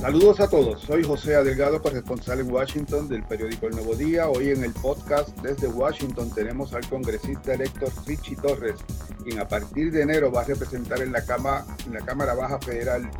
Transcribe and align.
Saludos 0.00 0.38
a 0.38 0.48
todos, 0.48 0.80
soy 0.82 1.02
José 1.02 1.34
Adelgado, 1.34 1.82
corresponsal 1.82 2.38
en 2.38 2.52
Washington 2.52 3.08
del 3.08 3.24
periódico 3.24 3.66
El 3.66 3.74
Nuevo 3.74 3.96
Día. 3.96 4.28
Hoy 4.28 4.50
en 4.50 4.62
el 4.62 4.72
podcast 4.72 5.36
desde 5.40 5.66
Washington 5.66 6.30
tenemos 6.32 6.72
al 6.72 6.88
congresista 6.88 7.54
electo 7.54 7.86
Richie 8.06 8.36
Torres, 8.36 8.76
quien 9.24 9.40
a 9.40 9.48
partir 9.48 9.90
de 9.90 10.02
enero 10.02 10.30
va 10.30 10.42
a 10.42 10.44
representar 10.44 11.02
en 11.02 11.10
la, 11.10 11.24
en 11.84 11.94
la 11.94 12.00
Cámara 12.06 12.34
Baja 12.34 12.60
Federal 12.60 13.10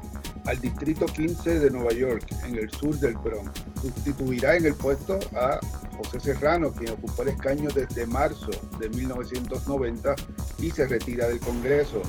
al 0.46 0.60
Distrito 0.60 1.06
15 1.06 1.58
de 1.58 1.70
Nueva 1.70 1.92
York, 1.92 2.24
en 2.46 2.54
el 2.54 2.70
sur 2.70 2.96
del 3.00 3.16
Bronx. 3.16 3.50
Sustituirá 3.82 4.56
en 4.56 4.66
el 4.66 4.74
puesto 4.74 5.18
a 5.34 5.58
José 5.96 6.20
Serrano, 6.20 6.72
quien 6.72 6.92
ocupó 6.92 7.22
el 7.22 7.30
escaño 7.30 7.70
desde 7.74 8.06
marzo 8.06 8.50
de 8.78 8.88
1990 8.88 10.14
y 10.60 10.70
se 10.70 10.86
retira 10.86 11.26
del 11.26 11.40
Congreso. 11.40 12.02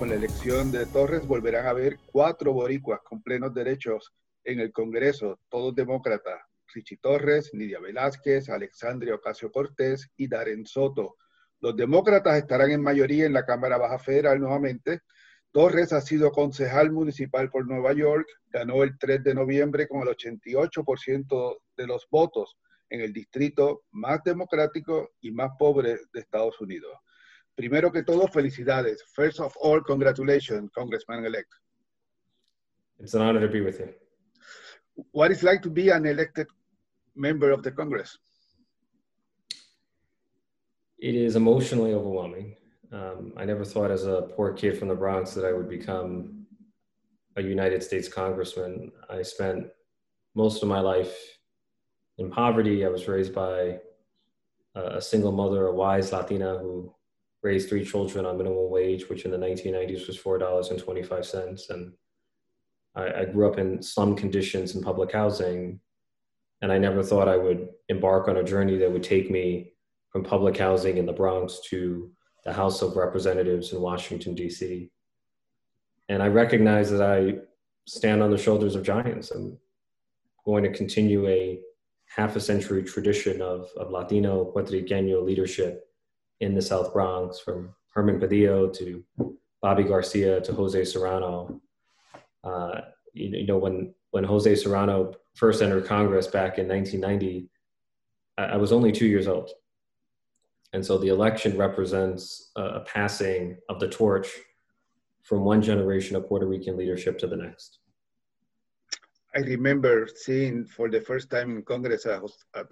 Con 0.00 0.08
la 0.08 0.14
elección 0.14 0.72
de 0.72 0.86
Torres 0.86 1.26
volverán 1.26 1.66
a 1.66 1.70
haber 1.70 1.98
cuatro 2.10 2.54
boricuas 2.54 3.00
con 3.04 3.22
plenos 3.22 3.52
derechos 3.52 4.14
en 4.44 4.58
el 4.58 4.72
Congreso, 4.72 5.38
todos 5.50 5.74
demócratas. 5.74 6.40
Richie 6.72 6.96
Torres, 6.96 7.50
Nidia 7.52 7.80
Velázquez, 7.80 8.48
Alexandria 8.48 9.14
Ocasio 9.14 9.52
Cortés 9.52 10.10
y 10.16 10.26
Darren 10.26 10.64
Soto. 10.64 11.16
Los 11.60 11.76
demócratas 11.76 12.38
estarán 12.38 12.70
en 12.70 12.82
mayoría 12.82 13.26
en 13.26 13.34
la 13.34 13.44
Cámara 13.44 13.76
Baja 13.76 13.98
Federal 13.98 14.40
nuevamente. 14.40 15.00
Torres 15.52 15.92
ha 15.92 16.00
sido 16.00 16.30
concejal 16.30 16.90
municipal 16.90 17.50
por 17.50 17.66
Nueva 17.66 17.92
York, 17.92 18.26
ganó 18.46 18.82
el 18.82 18.96
3 18.96 19.22
de 19.22 19.34
noviembre 19.34 19.86
con 19.86 20.00
el 20.00 20.16
88% 20.16 21.58
de 21.76 21.86
los 21.86 22.08
votos 22.10 22.56
en 22.88 23.02
el 23.02 23.12
distrito 23.12 23.82
más 23.90 24.24
democrático 24.24 25.10
y 25.20 25.30
más 25.30 25.50
pobre 25.58 25.98
de 26.10 26.20
Estados 26.20 26.58
Unidos. 26.58 26.90
Primero 27.60 27.92
que 27.92 28.02
todo, 28.02 28.26
felicidades. 28.26 29.02
First 29.14 29.38
of 29.38 29.54
all, 29.60 29.82
congratulations, 29.82 30.70
Congressman-elect. 30.74 31.52
It's 33.00 33.12
an 33.12 33.20
honor 33.20 33.40
to 33.40 33.48
be 33.48 33.60
with 33.60 33.80
you. 33.80 33.90
What 35.12 35.30
is 35.30 35.42
like 35.42 35.60
to 35.64 35.68
be 35.68 35.90
an 35.90 36.06
elected 36.06 36.46
member 37.14 37.50
of 37.50 37.62
the 37.62 37.70
Congress? 37.70 38.16
It 41.00 41.14
is 41.14 41.36
emotionally 41.36 41.92
overwhelming. 41.92 42.56
Um, 42.92 43.34
I 43.36 43.44
never 43.44 43.66
thought 43.66 43.90
as 43.90 44.06
a 44.06 44.22
poor 44.34 44.54
kid 44.54 44.78
from 44.78 44.88
the 44.88 44.94
Bronx 44.94 45.34
that 45.34 45.44
I 45.44 45.52
would 45.52 45.68
become 45.68 46.46
a 47.36 47.42
United 47.42 47.82
States 47.82 48.08
congressman. 48.08 48.90
I 49.10 49.20
spent 49.20 49.66
most 50.34 50.62
of 50.62 50.68
my 50.70 50.80
life 50.80 51.14
in 52.16 52.30
poverty. 52.30 52.86
I 52.86 52.88
was 52.88 53.06
raised 53.06 53.34
by 53.34 53.80
a 54.74 55.02
single 55.02 55.32
mother, 55.32 55.66
a 55.66 55.74
wise 55.74 56.10
Latina 56.10 56.56
who 56.56 56.94
raised 57.42 57.68
three 57.68 57.84
children 57.84 58.26
on 58.26 58.36
minimum 58.36 58.70
wage, 58.70 59.08
which 59.08 59.24
in 59.24 59.30
the 59.30 59.38
1990s 59.38 60.06
was 60.06 60.18
$4.25. 60.18 61.70
And 61.70 61.92
I, 62.94 63.20
I 63.20 63.24
grew 63.24 63.50
up 63.50 63.58
in 63.58 63.82
slum 63.82 64.14
conditions 64.14 64.74
in 64.74 64.82
public 64.82 65.12
housing. 65.12 65.80
And 66.62 66.70
I 66.70 66.78
never 66.78 67.02
thought 67.02 67.28
I 67.28 67.36
would 67.36 67.68
embark 67.88 68.28
on 68.28 68.36
a 68.36 68.44
journey 68.44 68.76
that 68.78 68.92
would 68.92 69.02
take 69.02 69.30
me 69.30 69.72
from 70.10 70.22
public 70.22 70.56
housing 70.56 70.98
in 70.98 71.06
the 71.06 71.12
Bronx 71.12 71.60
to 71.70 72.10
the 72.44 72.52
House 72.52 72.82
of 72.82 72.96
Representatives 72.96 73.72
in 73.72 73.80
Washington, 73.80 74.34
D.C. 74.34 74.90
And 76.08 76.22
I 76.22 76.26
recognize 76.26 76.90
that 76.90 77.02
I 77.02 77.38
stand 77.86 78.22
on 78.22 78.30
the 78.30 78.38
shoulders 78.38 78.74
of 78.74 78.82
giants. 78.82 79.30
I'm 79.30 79.56
going 80.44 80.64
to 80.64 80.72
continue 80.72 81.26
a 81.26 81.60
half 82.08 82.36
a 82.36 82.40
century 82.40 82.82
tradition 82.82 83.40
of, 83.40 83.68
of 83.76 83.90
Latino 83.90 84.44
Puerto 84.46 84.72
Rican 84.72 85.24
leadership 85.24 85.89
in 86.40 86.54
the 86.54 86.62
South 86.62 86.92
Bronx, 86.92 87.38
from 87.38 87.74
Herman 87.90 88.20
Badillo 88.20 88.72
to 88.74 89.04
Bobby 89.60 89.84
Garcia 89.84 90.40
to 90.40 90.52
Jose 90.52 90.84
Serrano. 90.84 91.60
Uh, 92.42 92.80
you, 93.12 93.28
you, 93.28 93.46
know, 93.46 93.58
when, 93.58 93.94
when 94.10 94.24
Jose 94.24 94.54
Serrano 94.54 95.12
first 95.34 95.62
entered 95.62 95.86
Congress 95.86 96.26
back 96.26 96.58
in 96.58 96.66
1990, 96.68 97.48
I, 98.38 98.42
I 98.44 98.56
was 98.56 98.72
only 98.72 98.92
two 98.92 99.06
years 99.06 99.28
old. 99.28 99.50
And 100.72 100.84
so 100.84 100.98
the 100.98 101.08
election 101.08 101.58
represents 101.58 102.52
a, 102.56 102.62
a 102.62 102.80
passing 102.80 103.58
of 103.68 103.80
the 103.80 103.88
torch 103.88 104.28
from 105.22 105.44
one 105.44 105.60
generation 105.60 106.16
of 106.16 106.26
Puerto 106.26 106.46
Rican 106.46 106.76
leadership 106.76 107.18
to 107.18 107.26
the 107.26 107.36
next. 107.36 107.79
I 109.34 109.40
remember 109.40 110.08
seeing 110.12 110.64
for 110.66 110.90
the 110.90 111.00
first 111.00 111.30
time 111.30 111.50
in 111.56 111.62
Congress 111.62 112.04
uh, 112.06 112.20
uh, 112.54 112.64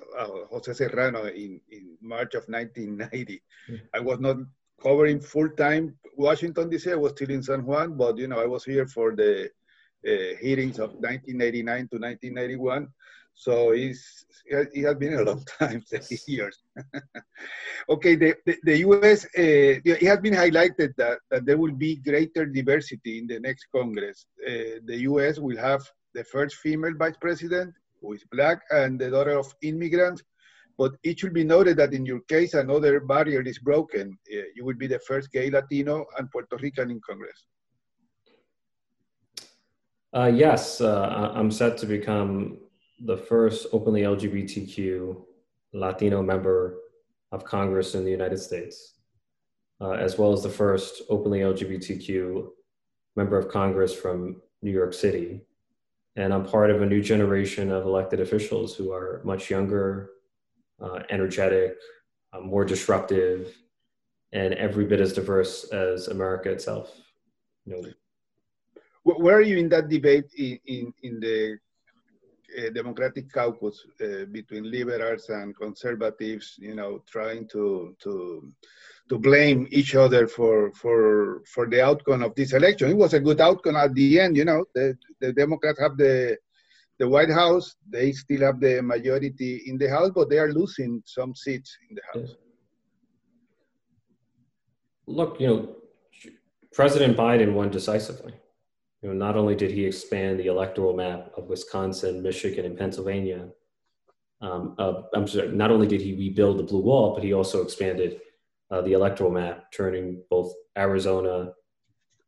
Jose 0.50 0.72
Serrano 0.72 1.26
in, 1.26 1.60
in 1.70 1.96
March 2.02 2.34
of 2.34 2.44
1990. 2.48 3.42
Yeah. 3.68 3.78
I 3.94 4.00
was 4.00 4.18
not 4.18 4.38
covering 4.82 5.20
full 5.20 5.50
time 5.50 5.96
Washington 6.16 6.68
D.C. 6.68 6.90
I 6.90 6.96
was 6.96 7.12
still 7.12 7.30
in 7.30 7.42
San 7.42 7.64
Juan, 7.64 7.96
but 7.96 8.18
you 8.18 8.26
know 8.26 8.40
I 8.40 8.46
was 8.46 8.64
here 8.64 8.86
for 8.86 9.14
the 9.14 9.50
uh, 10.06 10.36
hearings 10.40 10.78
of 10.78 10.94
1989 10.94 11.88
to 11.90 11.98
1991. 11.98 12.88
So 13.34 13.70
it's, 13.70 14.24
it 14.46 14.84
has 14.84 14.96
been 14.96 15.14
a 15.14 15.22
long 15.22 15.44
time, 15.60 15.80
30 15.80 16.18
years. 16.26 16.60
okay, 17.88 18.16
the, 18.16 18.34
the, 18.44 18.56
the 18.64 18.78
US, 18.78 19.26
uh, 19.26 19.78
it 19.84 20.02
has 20.02 20.18
been 20.18 20.34
highlighted 20.34 20.96
that, 20.96 21.18
that 21.30 21.46
there 21.46 21.56
will 21.56 21.72
be 21.72 21.96
greater 21.96 22.46
diversity 22.46 23.18
in 23.18 23.28
the 23.28 23.38
next 23.38 23.66
Congress. 23.72 24.26
Uh, 24.44 24.82
the 24.86 25.02
US 25.02 25.38
will 25.38 25.56
have 25.56 25.88
the 26.18 26.24
first 26.24 26.56
female 26.56 26.96
vice 27.02 27.18
president, 27.26 27.72
who 28.00 28.12
is 28.12 28.24
black 28.32 28.58
and 28.70 29.00
the 29.00 29.10
daughter 29.10 29.36
of 29.38 29.54
immigrants. 29.62 30.22
But 30.76 30.92
it 31.02 31.18
should 31.18 31.34
be 31.40 31.44
noted 31.44 31.76
that 31.78 31.92
in 31.92 32.04
your 32.06 32.20
case, 32.34 32.54
another 32.54 33.00
barrier 33.00 33.42
is 33.52 33.58
broken. 33.58 34.16
Uh, 34.32 34.46
you 34.54 34.64
will 34.64 34.78
be 34.84 34.88
the 34.94 35.00
first 35.00 35.32
gay 35.32 35.50
Latino 35.50 36.06
and 36.16 36.30
Puerto 36.30 36.56
Rican 36.56 36.90
in 36.90 37.00
Congress. 37.08 37.40
Uh, 40.12 40.30
yes, 40.44 40.80
uh, 40.80 41.32
I'm 41.34 41.50
set 41.50 41.76
to 41.78 41.86
become 41.86 42.58
the 43.10 43.16
first 43.16 43.66
openly 43.72 44.02
LGBTQ 44.02 44.80
Latino 45.72 46.22
member 46.22 46.78
of 47.30 47.44
Congress 47.44 47.94
in 47.94 48.04
the 48.04 48.10
United 48.10 48.38
States, 48.38 48.94
uh, 49.80 49.92
as 50.06 50.16
well 50.18 50.32
as 50.32 50.42
the 50.42 50.54
first 50.62 51.02
openly 51.10 51.40
LGBTQ 51.40 52.48
member 53.16 53.36
of 53.36 53.48
Congress 53.48 53.92
from 53.92 54.40
New 54.62 54.72
York 54.80 54.94
City 54.94 55.42
and 56.18 56.34
I'm 56.34 56.44
part 56.44 56.70
of 56.70 56.82
a 56.82 56.86
new 56.86 57.00
generation 57.00 57.70
of 57.70 57.86
elected 57.86 58.20
officials 58.20 58.74
who 58.74 58.92
are 58.92 59.22
much 59.24 59.50
younger, 59.50 60.10
uh, 60.82 61.00
energetic, 61.10 61.76
uh, 62.32 62.40
more 62.40 62.64
disruptive, 62.64 63.56
and 64.32 64.52
every 64.54 64.84
bit 64.84 65.00
as 65.00 65.12
diverse 65.12 65.64
as 65.72 66.08
America 66.08 66.50
itself. 66.50 66.90
You 67.64 67.72
know, 67.72 67.88
where 69.04 69.36
are 69.36 69.48
you 69.52 69.58
in 69.58 69.68
that 69.68 69.88
debate 69.88 70.26
in, 70.36 70.58
in, 70.66 70.92
in 71.04 71.20
the 71.20 71.56
uh, 72.58 72.70
Democratic 72.70 73.32
caucus 73.32 73.86
uh, 74.02 74.24
between 74.32 74.68
liberals 74.68 75.28
and 75.28 75.56
conservatives? 75.56 76.56
You 76.58 76.74
know, 76.74 77.04
trying 77.06 77.46
to 77.52 77.94
to 78.00 78.52
to 79.08 79.18
blame 79.18 79.66
each 79.70 79.94
other 79.94 80.26
for 80.26 80.72
for 80.72 81.42
for 81.46 81.66
the 81.68 81.82
outcome 81.82 82.22
of 82.22 82.34
this 82.34 82.52
election. 82.52 82.90
It 82.90 82.96
was 82.96 83.14
a 83.14 83.20
good 83.20 83.40
outcome 83.40 83.76
at 83.76 83.94
the 83.94 84.20
end. 84.20 84.36
You 84.36 84.44
know, 84.44 84.64
the 84.74 84.96
the 85.20 85.32
Democrats 85.32 85.80
have 85.80 85.96
the 85.96 86.36
the 86.98 87.08
White 87.08 87.30
House. 87.30 87.76
They 87.88 88.12
still 88.12 88.40
have 88.40 88.60
the 88.60 88.82
majority 88.82 89.62
in 89.66 89.78
the 89.78 89.88
House, 89.88 90.10
but 90.14 90.28
they 90.28 90.38
are 90.38 90.52
losing 90.52 91.02
some 91.06 91.34
seats 91.34 91.76
in 91.88 91.96
the 91.96 92.02
House. 92.12 92.34
Look, 95.06 95.40
you 95.40 95.46
know, 95.46 95.76
President 96.72 97.16
Biden 97.16 97.54
won 97.54 97.70
decisively. 97.70 98.34
You 99.02 99.08
know, 99.08 99.14
not 99.14 99.36
only 99.36 99.54
did 99.54 99.70
he 99.70 99.86
expand 99.86 100.38
the 100.38 100.48
electoral 100.48 100.94
map 100.94 101.30
of 101.36 101.48
Wisconsin, 101.48 102.22
Michigan, 102.22 102.66
and 102.66 102.76
Pennsylvania. 102.76 103.48
Um, 104.40 104.74
uh, 104.78 105.02
I'm 105.14 105.26
sorry, 105.26 105.48
not 105.48 105.70
only 105.70 105.86
did 105.86 106.00
he 106.00 106.14
rebuild 106.14 106.58
the 106.58 106.62
blue 106.64 106.80
wall, 106.80 107.14
but 107.14 107.24
he 107.24 107.32
also 107.32 107.62
expanded 107.62 108.20
uh, 108.70 108.82
the 108.82 108.92
electoral 108.92 109.30
map, 109.30 109.70
turning 109.72 110.22
both 110.30 110.52
Arizona 110.76 111.52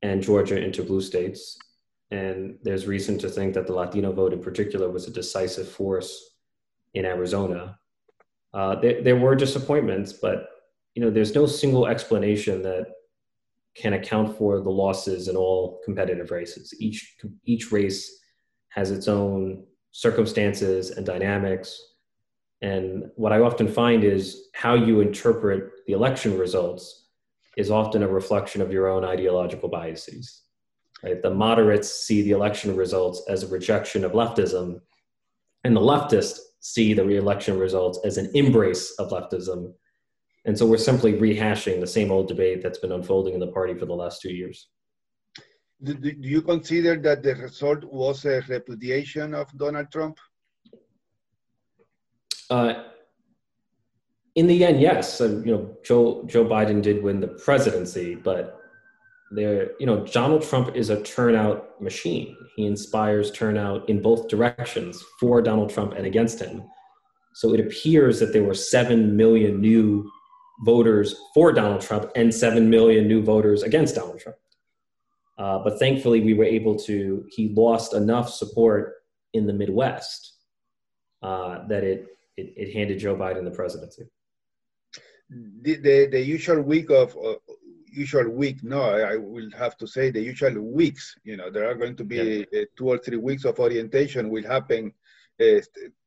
and 0.02 0.22
Georgia 0.22 0.62
into 0.62 0.82
blue 0.82 1.00
states. 1.00 1.58
And 2.10 2.58
there's 2.62 2.86
reason 2.86 3.18
to 3.18 3.28
think 3.28 3.54
that 3.54 3.66
the 3.66 3.74
Latino 3.74 4.12
vote 4.12 4.32
in 4.32 4.42
particular 4.42 4.90
was 4.90 5.06
a 5.06 5.12
decisive 5.12 5.68
force 5.68 6.36
in 6.94 7.04
Arizona. 7.04 7.78
Uh, 8.52 8.74
there, 8.76 9.02
there 9.02 9.16
were 9.16 9.36
disappointments, 9.36 10.12
but 10.12 10.48
you 10.94 11.02
know, 11.02 11.10
there's 11.10 11.34
no 11.34 11.46
single 11.46 11.86
explanation 11.86 12.62
that 12.62 12.86
can 13.76 13.92
account 13.92 14.36
for 14.36 14.60
the 14.60 14.70
losses 14.70 15.28
in 15.28 15.36
all 15.36 15.80
competitive 15.84 16.30
races. 16.30 16.74
Each 16.80 17.16
each 17.44 17.70
race 17.70 18.18
has 18.70 18.90
its 18.90 19.06
own 19.06 19.64
circumstances 19.92 20.90
and 20.90 21.06
dynamics. 21.06 21.80
And 22.62 23.10
what 23.16 23.32
I 23.32 23.40
often 23.40 23.68
find 23.68 24.04
is 24.04 24.48
how 24.54 24.74
you 24.74 25.00
interpret 25.00 25.70
the 25.86 25.94
election 25.94 26.38
results 26.38 27.06
is 27.56 27.70
often 27.70 28.02
a 28.02 28.08
reflection 28.08 28.60
of 28.60 28.72
your 28.72 28.88
own 28.88 29.04
ideological 29.04 29.68
biases. 29.68 30.42
Right? 31.02 31.22
The 31.22 31.30
moderates 31.30 31.88
see 31.88 32.22
the 32.22 32.32
election 32.32 32.76
results 32.76 33.22
as 33.28 33.42
a 33.42 33.48
rejection 33.48 34.04
of 34.04 34.12
leftism, 34.12 34.80
and 35.64 35.74
the 35.74 35.80
leftists 35.80 36.38
see 36.60 36.92
the 36.92 37.04
re-election 37.04 37.58
results 37.58 37.98
as 38.04 38.18
an 38.18 38.30
embrace 38.34 38.92
of 38.98 39.10
leftism. 39.10 39.72
And 40.44 40.56
so 40.56 40.66
we're 40.66 40.76
simply 40.76 41.14
rehashing 41.14 41.80
the 41.80 41.86
same 41.86 42.10
old 42.10 42.28
debate 42.28 42.62
that's 42.62 42.78
been 42.78 42.92
unfolding 42.92 43.34
in 43.34 43.40
the 43.40 43.52
party 43.52 43.74
for 43.74 43.86
the 43.86 43.94
last 43.94 44.20
two 44.20 44.32
years. 44.32 44.68
do, 45.82 45.94
do, 45.94 46.14
you 46.20 46.42
consider 46.42 46.96
that 46.96 47.22
the 47.22 47.34
result 47.34 47.84
was 47.84 48.24
a 48.26 48.42
repudiation 48.48 49.34
of 49.34 49.46
Donald 49.56 49.90
Trump? 49.90 50.18
Uh, 52.50 52.84
in 54.34 54.46
the 54.46 54.64
end, 54.64 54.80
yes. 54.80 55.20
Uh, 55.20 55.40
you 55.44 55.52
know, 55.52 55.76
Joe 55.84 56.24
Joe 56.26 56.44
Biden 56.44 56.82
did 56.82 57.02
win 57.02 57.20
the 57.20 57.28
presidency, 57.28 58.14
but 58.14 58.60
there, 59.30 59.70
you 59.78 59.86
know, 59.86 60.04
Donald 60.06 60.42
Trump 60.42 60.74
is 60.74 60.90
a 60.90 61.02
turnout 61.02 61.80
machine. 61.80 62.36
He 62.56 62.66
inspires 62.66 63.30
turnout 63.30 63.88
in 63.88 64.02
both 64.02 64.28
directions 64.28 65.02
for 65.20 65.40
Donald 65.40 65.70
Trump 65.70 65.92
and 65.92 66.06
against 66.06 66.40
him. 66.40 66.64
So 67.34 67.54
it 67.54 67.60
appears 67.60 68.18
that 68.18 68.32
there 68.32 68.42
were 68.42 68.54
seven 68.54 69.16
million 69.16 69.60
new 69.60 70.10
voters 70.64 71.14
for 71.32 71.52
Donald 71.52 71.80
Trump 71.80 72.10
and 72.16 72.34
seven 72.34 72.68
million 72.68 73.06
new 73.06 73.22
voters 73.22 73.62
against 73.62 73.94
Donald 73.94 74.18
Trump. 74.18 74.36
Uh, 75.38 75.58
but 75.62 75.78
thankfully, 75.78 76.20
we 76.20 76.34
were 76.34 76.44
able 76.44 76.76
to. 76.76 77.24
He 77.30 77.54
lost 77.54 77.94
enough 77.94 78.28
support 78.30 78.94
in 79.32 79.46
the 79.46 79.52
Midwest 79.52 80.34
uh, 81.22 81.66
that 81.68 81.84
it, 81.84 82.06
it, 82.40 82.54
it 82.56 82.68
handed 82.76 82.98
Joe 82.98 83.16
Biden 83.16 83.44
the 83.44 83.50
presidency. 83.50 84.04
The 85.28 85.76
the, 85.86 85.96
the 86.14 86.20
usual 86.20 86.60
week 86.62 86.90
of 86.90 87.16
uh, 87.16 87.34
usual 87.86 88.28
week. 88.30 88.58
No, 88.62 88.82
I, 88.82 89.12
I, 89.12 89.16
will 89.16 89.50
have 89.56 89.76
to 89.78 89.86
say 89.86 90.10
the 90.10 90.20
usual 90.32 90.60
weeks. 90.60 91.14
You 91.24 91.36
know, 91.36 91.50
there 91.50 91.68
are 91.70 91.74
going 91.74 91.96
to 91.96 92.04
be 92.04 92.16
yeah. 92.16 92.62
Uh, 92.62 92.64
two 92.76 92.88
or 92.88 92.98
three 92.98 93.16
weeks 93.28 93.44
of 93.44 93.58
orientation 93.60 94.30
will 94.30 94.46
happen. 94.56 94.92
Uh, 95.40 95.60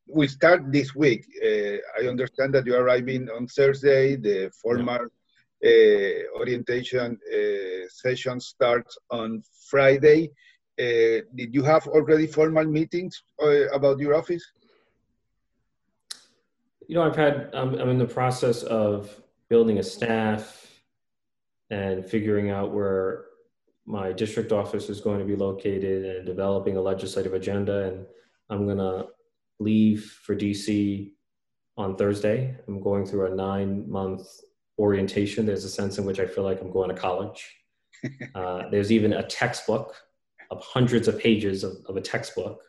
we 0.08 0.28
start 0.28 0.72
this 0.72 0.94
week. 0.94 1.26
Uh, 1.42 1.78
I 2.00 2.08
understand 2.14 2.54
that 2.56 2.66
you 2.66 2.76
are 2.76 2.84
arriving 2.84 3.30
on 3.30 3.48
Thursday. 3.48 4.16
The 4.16 4.52
formal 4.62 5.04
yeah 5.04 5.20
uh, 5.64 6.40
orientation 6.40 7.18
uh, 7.34 7.88
session 7.88 8.38
starts 8.42 8.98
on 9.10 9.42
Friday. 9.70 10.30
Uh, 10.78 11.24
did 11.36 11.54
you 11.54 11.64
have 11.64 11.88
already 11.88 12.28
formal 12.28 12.66
meetings 12.66 13.24
about 13.72 13.98
your 14.00 14.14
office? 14.14 14.44
You 16.88 16.96
know, 16.96 17.04
I've 17.04 17.16
had, 17.16 17.50
I'm, 17.54 17.76
I'm 17.76 17.90
in 17.90 17.98
the 17.98 18.06
process 18.06 18.64
of 18.64 19.22
building 19.50 19.80
a 19.80 19.84
staff 19.84 20.68
and 21.70 22.06
figuring 22.06 22.50
out 22.50 22.74
where 22.74 23.26
my 23.86 24.12
district 24.12 24.52
office 24.52 24.90
is 24.90 25.02
going 25.02 25.20
to 25.20 25.26
be 25.26 25.36
located 25.36 26.06
and 26.06 26.26
developing 26.26 26.78
a 26.78 26.82
legislative 26.82 27.34
agenda. 27.34 27.88
And 27.88 28.06
I'm 28.50 28.66
going 28.66 28.78
to 28.78 29.08
leave 29.60 30.20
for 30.24 30.36
DC 30.36 31.14
on 31.78 31.96
Thursday. 31.96 32.56
I'm 32.68 32.82
going 32.82 33.06
through 33.06 33.32
a 33.32 33.36
nine 33.36 33.90
month 33.90 34.28
orientation. 34.80 35.46
There's 35.46 35.66
a 35.66 35.70
sense 35.70 35.98
in 35.98 36.06
which 36.06 36.20
I 36.20 36.26
feel 36.26 36.44
like 36.44 36.62
I'm 36.62 36.72
going 36.72 36.90
to 36.90 36.96
college. 36.96 37.58
Uh, 38.36 38.70
there's 38.70 38.92
even 38.92 39.14
a 39.14 39.24
textbook 39.24 39.96
of 40.52 40.62
hundreds 40.62 41.08
of 41.08 41.18
pages 41.18 41.64
of, 41.64 41.78
of, 41.88 41.96
a 41.96 42.02
textbook 42.02 42.62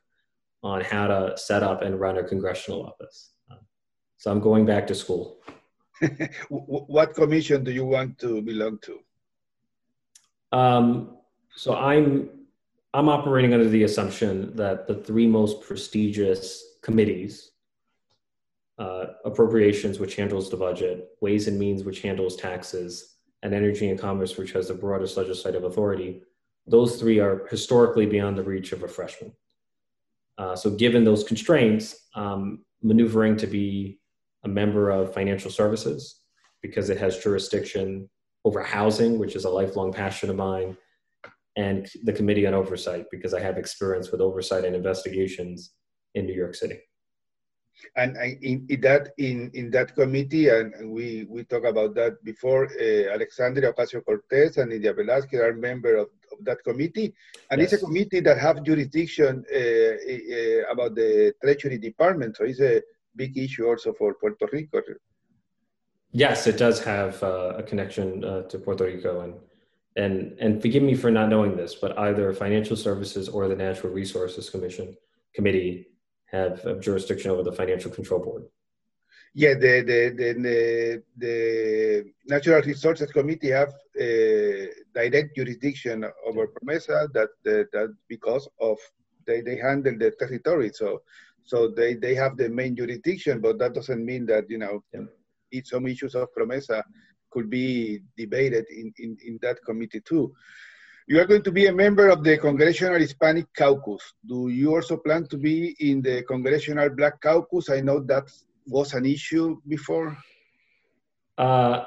on 0.62 0.80
how 0.80 1.08
to 1.08 1.36
set 1.36 1.64
up 1.64 1.82
and 1.82 1.98
run 1.98 2.18
a 2.18 2.22
congressional 2.22 2.84
office. 2.86 3.33
So 4.18 4.30
I'm 4.30 4.40
going 4.40 4.64
back 4.66 4.86
to 4.88 4.94
school. 4.94 5.38
what 6.48 7.14
commission 7.14 7.64
do 7.64 7.70
you 7.70 7.84
want 7.84 8.18
to 8.18 8.42
belong 8.42 8.78
to? 8.82 8.98
Um, 10.52 11.18
so 11.56 11.74
I'm 11.74 12.30
I'm 12.92 13.08
operating 13.08 13.52
under 13.52 13.68
the 13.68 13.82
assumption 13.82 14.54
that 14.54 14.86
the 14.86 14.94
three 14.94 15.26
most 15.26 15.62
prestigious 15.62 16.78
committees 16.82 17.50
uh, 18.78 19.06
appropriations, 19.24 19.98
which 19.98 20.16
handles 20.16 20.50
the 20.50 20.56
budget, 20.56 21.10
ways 21.20 21.48
and 21.48 21.58
means, 21.58 21.84
which 21.84 22.02
handles 22.02 22.36
taxes, 22.36 23.16
and 23.42 23.54
energy 23.54 23.90
and 23.90 23.98
commerce, 23.98 24.36
which 24.36 24.52
has 24.52 24.68
the 24.68 24.74
broadest 24.74 25.16
legislative 25.16 25.64
authority, 25.64 26.22
those 26.66 26.98
three 26.98 27.20
are 27.20 27.46
historically 27.50 28.06
beyond 28.06 28.38
the 28.38 28.42
reach 28.42 28.72
of 28.72 28.82
a 28.82 28.88
freshman. 28.88 29.32
Uh, 30.38 30.56
so, 30.56 30.70
given 30.70 31.04
those 31.04 31.22
constraints, 31.22 32.08
um, 32.14 32.64
maneuvering 32.82 33.36
to 33.36 33.46
be 33.46 34.00
a 34.44 34.48
member 34.48 34.90
of 34.90 35.14
financial 35.14 35.50
services 35.50 36.20
because 36.62 36.90
it 36.90 36.98
has 36.98 37.18
jurisdiction 37.18 38.08
over 38.44 38.62
housing, 38.62 39.18
which 39.18 39.36
is 39.36 39.44
a 39.44 39.50
lifelong 39.50 39.92
passion 39.92 40.30
of 40.30 40.36
mine, 40.36 40.76
and 41.56 41.88
the 42.04 42.12
Committee 42.12 42.46
on 42.46 42.54
Oversight 42.54 43.06
because 43.10 43.32
I 43.32 43.40
have 43.40 43.58
experience 43.58 44.10
with 44.10 44.20
oversight 44.20 44.64
and 44.64 44.76
investigations 44.76 45.72
in 46.14 46.26
New 46.26 46.34
York 46.34 46.54
City 46.54 46.80
and, 47.96 48.16
in, 48.16 48.66
in, 48.68 48.80
that 48.80 49.10
in, 49.18 49.50
in 49.54 49.70
that 49.70 49.94
committee, 49.94 50.48
and, 50.48 50.72
we 50.90 51.26
we 51.28 51.44
talked 51.44 51.66
about 51.66 51.94
that 51.94 52.22
before. 52.24 52.68
Uh, 52.80 53.12
Alexandria 53.12 53.72
Ocasio 53.72 54.04
Cortez 54.04 54.56
and 54.58 54.70
Nydia 54.70 54.94
Velázquez 54.94 55.40
are 55.40 55.54
members 55.54 56.02
of, 56.02 56.08
of, 56.32 56.44
that 56.44 56.62
committee, 56.64 57.12
and 57.50 57.60
yes. 57.60 57.72
it's 57.72 57.82
a 57.82 57.84
committee 57.84 58.20
that 58.20 58.38
have 58.38 58.62
jurisdiction 58.62 59.44
uh, 59.52 59.58
uh, 59.58 60.72
about 60.72 60.94
the 60.94 61.34
Treasury 61.42 61.78
Department. 61.78 62.36
So 62.36 62.44
it's 62.44 62.60
a 62.60 62.82
big 63.16 63.36
issue 63.36 63.66
also 63.66 63.92
for 63.92 64.14
Puerto 64.14 64.48
Rico. 64.52 64.80
Yes, 66.12 66.46
it 66.46 66.56
does 66.56 66.82
have 66.84 67.22
uh, 67.22 67.54
a 67.56 67.62
connection 67.62 68.24
uh, 68.24 68.42
to 68.42 68.58
Puerto 68.58 68.84
Rico, 68.84 69.20
and 69.20 69.34
and 69.96 70.36
and 70.38 70.62
forgive 70.62 70.82
me 70.82 70.94
for 70.94 71.10
not 71.10 71.28
knowing 71.28 71.56
this, 71.56 71.74
but 71.74 71.98
either 71.98 72.32
Financial 72.32 72.76
Services 72.76 73.28
or 73.28 73.48
the 73.48 73.56
Natural 73.56 73.92
Resources 73.92 74.48
Commission 74.48 74.96
committee 75.34 75.88
have, 76.26 76.80
jurisdiction 76.80 77.30
over 77.30 77.42
the 77.42 77.52
Financial 77.52 77.90
Control 77.90 78.20
Board? 78.20 78.44
Yeah, 79.34 79.54
the 79.54 79.82
the 79.90 80.00
the, 80.16 81.02
the, 81.16 82.04
Natural 82.26 82.62
Resources 82.62 83.10
Committee 83.10 83.50
have 83.50 83.72
uh, 84.00 84.66
direct 84.94 85.34
jurisdiction 85.34 86.04
over 86.24 86.46
PROMESA 86.46 87.12
that 87.12 87.30
that 87.44 87.94
because 88.08 88.48
of 88.60 88.78
they, 89.26 89.40
they 89.40 89.56
handle 89.56 89.96
the 89.98 90.12
territory, 90.12 90.70
so 90.72 91.02
so 91.44 91.68
they, 91.68 91.94
they 91.94 92.14
have 92.14 92.36
the 92.36 92.48
main 92.48 92.74
jurisdiction, 92.74 93.40
but 93.40 93.58
that 93.58 93.74
doesn't 93.74 94.04
mean 94.04 94.26
that 94.26 94.44
you 94.48 94.58
know 94.58 94.82
yeah. 94.92 95.60
some 95.64 95.86
issues 95.86 96.14
of 96.14 96.28
PROMESA 96.34 96.82
could 97.30 97.50
be 97.50 98.00
debated 98.16 98.64
in, 98.70 98.92
in, 98.98 99.16
in 99.26 99.38
that 99.42 99.58
committee 99.64 100.00
too. 100.00 100.32
You 101.06 101.20
are 101.20 101.26
going 101.26 101.42
to 101.42 101.52
be 101.52 101.66
a 101.66 101.72
member 101.72 102.08
of 102.08 102.24
the 102.24 102.38
Congressional 102.38 102.98
Hispanic 102.98 103.46
Caucus. 103.54 104.14
Do 104.26 104.48
you 104.48 104.74
also 104.74 104.96
plan 104.96 105.26
to 105.28 105.36
be 105.36 105.76
in 105.80 106.00
the 106.00 106.22
Congressional 106.22 106.88
Black 106.88 107.20
Caucus? 107.20 107.68
I 107.68 107.80
know 107.80 108.00
that 108.00 108.24
was 108.66 108.94
an 108.94 109.04
issue 109.04 109.60
before. 109.68 110.16
Uh, 111.36 111.84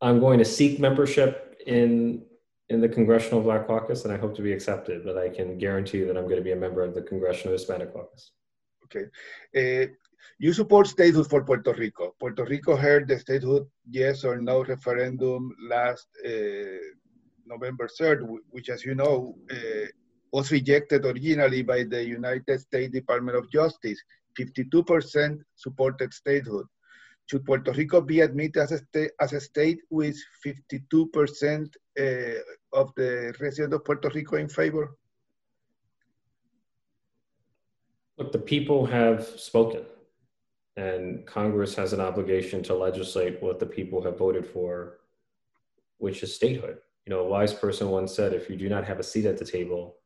I'm 0.00 0.20
going 0.20 0.38
to 0.38 0.44
seek 0.44 0.78
membership 0.78 1.60
in 1.66 2.22
in 2.68 2.80
the 2.80 2.88
Congressional 2.88 3.42
Black 3.42 3.66
Caucus, 3.66 4.04
and 4.04 4.14
I 4.14 4.16
hope 4.16 4.34
to 4.36 4.42
be 4.42 4.52
accepted. 4.52 5.04
But 5.04 5.18
I 5.18 5.28
can 5.28 5.58
guarantee 5.58 6.04
that 6.04 6.16
I'm 6.16 6.24
going 6.24 6.36
to 6.36 6.48
be 6.50 6.52
a 6.52 6.56
member 6.56 6.82
of 6.82 6.94
the 6.94 7.02
Congressional 7.02 7.52
Hispanic 7.54 7.92
Caucus. 7.92 8.30
Okay. 8.94 9.06
Uh, 9.56 9.86
you 10.38 10.52
support 10.52 10.86
statehood 10.86 11.28
for 11.28 11.44
Puerto 11.44 11.72
Rico. 11.72 12.14
Puerto 12.18 12.44
Rico 12.44 12.76
heard 12.76 13.08
the 13.08 13.18
statehood 13.18 13.66
yes 13.88 14.24
or 14.24 14.40
no 14.40 14.64
referendum 14.64 15.54
last 15.68 16.08
uh, 16.26 16.78
November 17.46 17.88
3rd, 18.00 18.26
which, 18.50 18.68
as 18.68 18.84
you 18.84 18.94
know, 18.94 19.34
uh, 19.50 19.86
was 20.32 20.50
rejected 20.50 21.04
originally 21.04 21.62
by 21.62 21.84
the 21.84 22.04
United 22.04 22.60
States 22.60 22.92
Department 22.92 23.36
of 23.36 23.50
Justice. 23.50 24.02
52% 24.38 25.38
supported 25.56 26.12
statehood. 26.12 26.66
Should 27.26 27.44
Puerto 27.44 27.72
Rico 27.72 28.00
be 28.00 28.20
admitted 28.20 28.56
as 28.56 28.72
a, 28.72 28.78
sta- 28.78 29.14
as 29.20 29.32
a 29.32 29.40
state 29.40 29.80
with 29.90 30.16
52% 30.44 31.68
uh, 31.98 32.40
of 32.72 32.92
the 32.96 33.34
residents 33.40 33.76
of 33.76 33.84
Puerto 33.84 34.10
Rico 34.14 34.36
in 34.36 34.48
favor? 34.48 34.96
Look, 38.18 38.32
the 38.32 38.38
people 38.38 38.86
have 38.86 39.26
spoken, 39.26 39.84
and 40.76 41.26
Congress 41.26 41.74
has 41.76 41.92
an 41.92 42.00
obligation 42.00 42.62
to 42.64 42.74
legislate 42.74 43.42
what 43.42 43.58
the 43.58 43.66
people 43.66 44.02
have 44.02 44.18
voted 44.18 44.46
for, 44.46 44.98
which 45.98 46.22
is 46.22 46.34
statehood 46.34 46.78
you 47.06 47.10
know, 47.10 47.20
a 47.20 47.28
wise 47.28 47.52
person 47.52 47.88
once 47.88 48.14
said, 48.14 48.32
if 48.32 48.48
you 48.48 48.56
do 48.56 48.68
not 48.68 48.84
have 48.84 49.00
a 49.00 49.02
seat 49.02 49.26
at 49.26 49.38
the 49.38 49.44
table, 49.44 49.96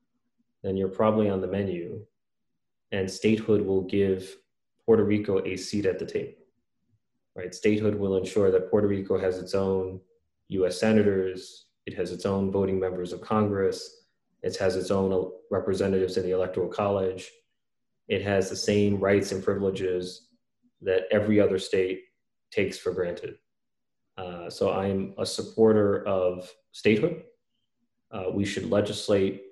then 0.62 0.76
you're 0.76 0.88
probably 0.88 1.28
on 1.28 1.40
the 1.40 1.46
menu. 1.46 2.04
And 2.92 3.10
statehood 3.10 3.60
will 3.60 3.82
give 3.82 4.36
Puerto 4.84 5.04
Rico 5.04 5.44
a 5.44 5.56
seat 5.56 5.84
at 5.84 5.98
the 5.98 6.06
table. 6.06 6.32
Right? 7.34 7.54
Statehood 7.54 7.94
will 7.94 8.16
ensure 8.16 8.50
that 8.50 8.70
Puerto 8.70 8.88
Rico 8.88 9.18
has 9.18 9.38
its 9.38 9.54
own 9.54 10.00
US 10.48 10.80
senators, 10.80 11.66
it 11.84 11.94
has 11.94 12.12
its 12.12 12.25
own 12.25 12.50
voting 12.50 12.80
members 12.80 13.12
of 13.12 13.20
Congress, 13.20 14.04
it 14.42 14.56
has 14.56 14.76
its 14.76 14.90
own 14.90 15.32
representatives 15.50 16.16
in 16.16 16.22
the 16.22 16.30
Electoral 16.30 16.68
College, 16.68 17.30
it 18.08 18.22
has 18.22 18.48
the 18.48 18.56
same 18.56 18.98
rights 18.98 19.32
and 19.32 19.42
privileges 19.42 20.28
that 20.82 21.04
every 21.10 21.40
other 21.40 21.58
state 21.58 22.04
takes 22.50 22.78
for 22.78 22.92
granted. 22.92 23.36
Uh, 24.16 24.48
so 24.48 24.72
I'm 24.72 25.14
a 25.18 25.26
supporter 25.26 26.06
of 26.06 26.50
statehood. 26.72 27.25
Uh, 28.10 28.26
we 28.32 28.44
should 28.44 28.70
legislate 28.70 29.42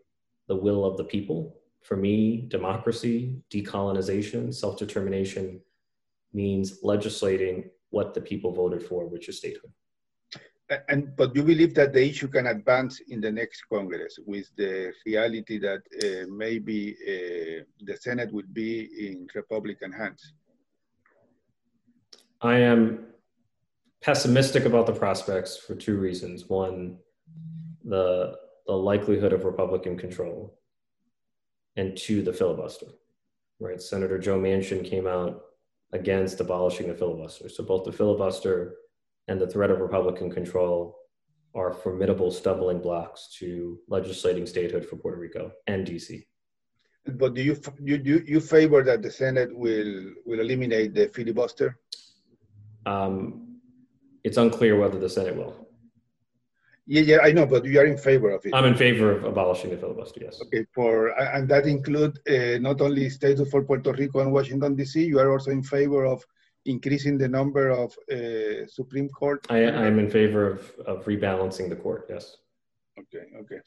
the 0.49 0.56
will 0.56 0.84
of 0.84 0.96
the 0.96 1.04
people. 1.04 1.56
For 1.82 1.96
me, 1.96 2.46
democracy, 2.49 3.37
decolonization, 3.50 4.54
self 4.54 4.78
determination 4.78 5.61
means 6.32 6.78
legislating 6.82 7.70
what 7.90 8.14
the 8.14 8.20
people 8.20 8.52
voted 8.52 8.82
for, 8.82 9.06
which 9.06 9.28
is 9.28 9.38
statehood. 9.38 9.73
And 10.88 11.14
but 11.14 11.37
you 11.37 11.42
believe 11.42 11.75
that 11.75 11.92
the 11.92 12.02
issue 12.02 12.28
can 12.28 12.47
advance 12.47 13.00
in 13.09 13.21
the 13.21 13.30
next 13.30 13.64
Congress 13.71 14.18
with 14.25 14.49
the 14.56 14.92
reality 15.04 15.59
that 15.59 15.83
uh, 16.02 16.26
maybe 16.30 16.97
uh, 17.06 17.64
the 17.83 17.97
Senate 18.00 18.33
would 18.33 18.54
be 18.54 18.88
in 19.09 19.28
Republican 19.35 19.92
hands? 19.92 20.33
I 22.40 22.59
am 22.61 23.06
pessimistic 24.00 24.64
about 24.64 24.87
the 24.87 24.94
prospects 24.94 25.59
for 25.59 25.75
two 25.75 25.99
reasons. 25.99 26.49
One, 26.49 26.97
the 27.85 28.38
the 28.66 28.73
likelihood 28.73 29.35
of 29.35 29.44
Republican 29.44 29.99
control, 29.99 30.59
and 31.76 31.94
two, 31.94 32.23
the 32.23 32.33
filibuster. 32.33 32.87
Right, 33.61 33.83
Senator 33.83 34.18
Joe 34.18 34.40
Manchin 34.40 34.83
came 34.83 35.06
out 35.06 35.42
against 35.92 36.40
abolishing 36.40 36.88
the 36.88 36.94
filibuster. 36.94 37.50
So 37.50 37.64
both 37.64 37.85
the 37.85 37.92
filibuster 37.92 38.76
and 39.28 39.40
the 39.40 39.47
threat 39.47 39.71
of 39.71 39.81
Republican 39.81 40.31
control 40.31 40.97
are 41.54 41.73
formidable 41.73 42.31
stumbling 42.31 42.81
blocks 42.81 43.28
to 43.38 43.78
legislating 43.88 44.47
statehood 44.47 44.85
for 44.85 44.97
Puerto 44.97 45.19
Rico 45.19 45.52
and 45.66 45.87
DC. 45.87 46.26
But 47.07 47.35
do 47.35 47.43
you 47.43 47.57
you 47.81 47.97
you, 48.02 48.25
you 48.26 48.40
favor 48.40 48.83
that 48.83 49.02
the 49.02 49.11
Senate 49.11 49.54
will 49.54 50.12
will 50.25 50.40
eliminate 50.40 50.95
the 50.95 51.09
filibuster? 51.09 51.78
Um, 52.87 53.61
it's 54.25 54.38
unclear 54.38 54.78
whether 54.78 54.99
the 54.99 55.09
Senate 55.09 55.37
will. 55.37 55.64
Yeah, 56.87 57.02
yeah, 57.02 57.19
I 57.23 57.33
know, 57.33 57.47
but 57.47 57.64
you 57.64 57.78
are 57.81 57.87
in 57.87 57.97
favor 57.97 58.31
of 58.31 58.45
it. 58.45 58.54
I'm 58.54 58.66
in 58.66 58.75
favor 58.75 59.12
of 59.12 59.25
abolishing 59.25 59.71
the 59.71 59.76
filibuster. 59.78 60.21
Yes. 60.23 60.40
Okay, 60.43 60.66
for 60.75 61.09
and 61.19 61.49
that 61.49 61.66
include 61.66 62.19
uh, 62.28 62.59
not 62.59 62.81
only 62.81 63.09
statehood 63.09 63.50
for 63.50 63.62
Puerto 63.62 63.93
Rico 63.93 64.21
and 64.21 64.33
Washington 64.33 64.75
D.C. 64.75 65.04
You 65.04 65.19
are 65.19 65.31
also 65.31 65.50
in 65.50 65.62
favor 65.62 66.04
of 66.04 66.25
increasing 66.66 67.18
the 67.18 67.28
number 67.28 67.71
of 67.71 67.97
uh, 68.12 68.66
Supreme 68.66 69.09
Court? 69.09 69.47
I, 69.50 69.59
am 69.59 69.99
in 69.99 70.11
favor 70.11 70.49
of, 70.50 70.71
of 70.87 71.04
rebalancing 71.04 71.68
the 71.68 71.76
court, 71.76 72.06
yes. 72.09 72.37
Okay, 72.99 73.25
okay. 73.40 73.61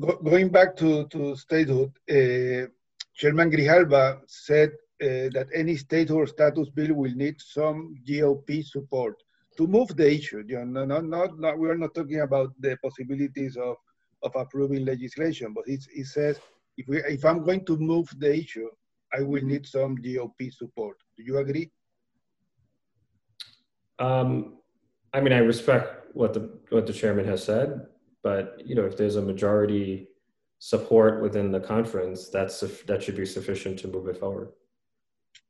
Go, 0.00 0.16
going 0.16 0.48
back 0.48 0.76
to, 0.76 1.06
to 1.08 1.36
statehood, 1.36 1.92
uh, 2.10 2.66
Chairman 3.14 3.50
Grijalva 3.50 4.20
said 4.26 4.70
uh, 5.02 5.30
that 5.34 5.46
any 5.54 5.76
statehood 5.76 6.28
status 6.28 6.68
bill 6.70 6.94
will 6.94 7.14
need 7.14 7.36
some 7.40 7.94
GOP 8.06 8.64
support 8.64 9.22
to 9.56 9.66
move 9.66 9.88
the 9.96 10.10
issue. 10.10 10.42
You 10.46 10.64
know, 10.64 10.84
not, 10.84 11.04
not, 11.04 11.38
not, 11.38 11.58
we 11.58 11.68
are 11.68 11.78
not 11.78 11.94
talking 11.94 12.20
about 12.20 12.52
the 12.60 12.76
possibilities 12.82 13.56
of, 13.56 13.76
of 14.22 14.32
approving 14.34 14.84
legislation, 14.84 15.52
but 15.54 15.64
he, 15.66 15.78
he 15.94 16.04
says, 16.04 16.40
if, 16.76 16.88
we, 16.88 16.98
if 17.04 17.24
I'm 17.24 17.44
going 17.44 17.64
to 17.66 17.76
move 17.76 18.08
the 18.18 18.34
issue, 18.36 18.68
I 19.12 19.22
will 19.22 19.42
need 19.42 19.66
some 19.66 19.96
GOP 19.98 20.52
support. 20.52 20.96
Do 21.16 21.22
you 21.22 21.38
agree? 21.38 21.70
Um, 23.98 24.58
I 25.12 25.20
mean, 25.20 25.32
I 25.32 25.38
respect 25.38 26.14
what 26.14 26.34
the 26.34 26.50
what 26.70 26.86
the 26.86 26.92
chairman 26.92 27.26
has 27.26 27.42
said, 27.42 27.86
but 28.22 28.60
you 28.64 28.74
know, 28.74 28.84
if 28.84 28.96
there's 28.96 29.16
a 29.16 29.22
majority 29.22 30.08
support 30.58 31.22
within 31.22 31.50
the 31.50 31.60
conference, 31.60 32.28
that's 32.28 32.60
that 32.86 33.02
should 33.02 33.16
be 33.16 33.26
sufficient 33.26 33.78
to 33.80 33.88
move 33.88 34.08
it 34.08 34.18
forward. 34.18 34.52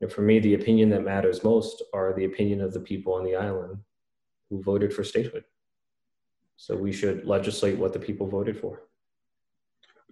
And 0.01 0.13
for 0.13 0.23
me, 0.23 0.39
the 0.39 0.55
opinion 0.55 0.91
that 0.91 1.05
matters 1.05 1.43
most 1.43 1.83
are 1.95 2.13
the 2.15 2.25
opinion 2.25 2.61
of 2.61 2.73
the 2.73 2.81
people 2.81 3.15
on 3.15 3.25
the 3.25 3.37
island 3.37 3.79
who 4.51 4.63
voted 4.63 4.93
for 4.93 5.05
statehood. 5.05 5.45
So 6.57 6.77
we 6.77 6.93
should 6.93 7.27
legislate 7.27 7.79
what 7.79 7.93
the 7.93 7.99
people 7.99 8.27
voted 8.29 8.59
for. 8.59 8.83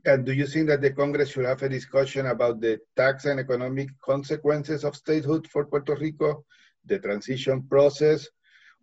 And 0.06 0.26
do 0.26 0.32
you 0.32 0.46
think 0.46 0.68
that 0.68 0.82
the 0.82 0.90
Congress 0.90 1.30
should 1.30 1.46
have 1.46 1.62
a 1.62 1.68
discussion 1.68 2.26
about 2.26 2.60
the 2.60 2.78
tax 2.96 3.24
and 3.24 3.40
economic 3.40 3.88
consequences 4.02 4.84
of 4.84 4.96
statehood 4.96 5.48
for 5.48 5.64
Puerto 5.64 5.96
Rico? 5.96 6.44
The 6.86 6.98
transition 6.98 7.62
process, 7.68 8.26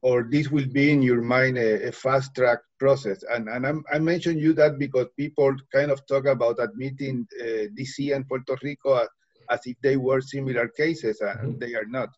or 0.02 0.28
this 0.30 0.50
will 0.50 0.68
be 0.68 0.92
in 0.92 1.02
your 1.02 1.22
mind 1.22 1.58
a, 1.58 1.90
a 1.90 1.92
fast 1.92 2.34
track 2.36 2.60
process? 2.80 3.24
And, 3.30 3.48
and 3.50 3.66
I'm, 3.66 3.84
i 3.92 4.00
mentioned 4.00 4.40
you 4.40 4.54
that 4.54 4.80
because 4.80 5.08
people 5.18 5.56
kind 5.74 5.92
of 5.92 6.06
talk 6.08 6.26
about 6.26 6.58
admitting 6.60 7.28
uh, 7.40 7.68
DC 7.78 8.16
and 8.16 8.28
Puerto 8.28 8.58
Rico 8.64 8.96
as, 8.96 9.08
as, 9.50 9.60
if 9.66 9.78
they 9.82 9.98
were 9.98 10.22
similar 10.22 10.68
cases, 10.68 11.22
and 11.22 11.40
mm-hmm. 11.40 11.60
they 11.60 11.76
are 11.76 11.86
not. 11.88 12.10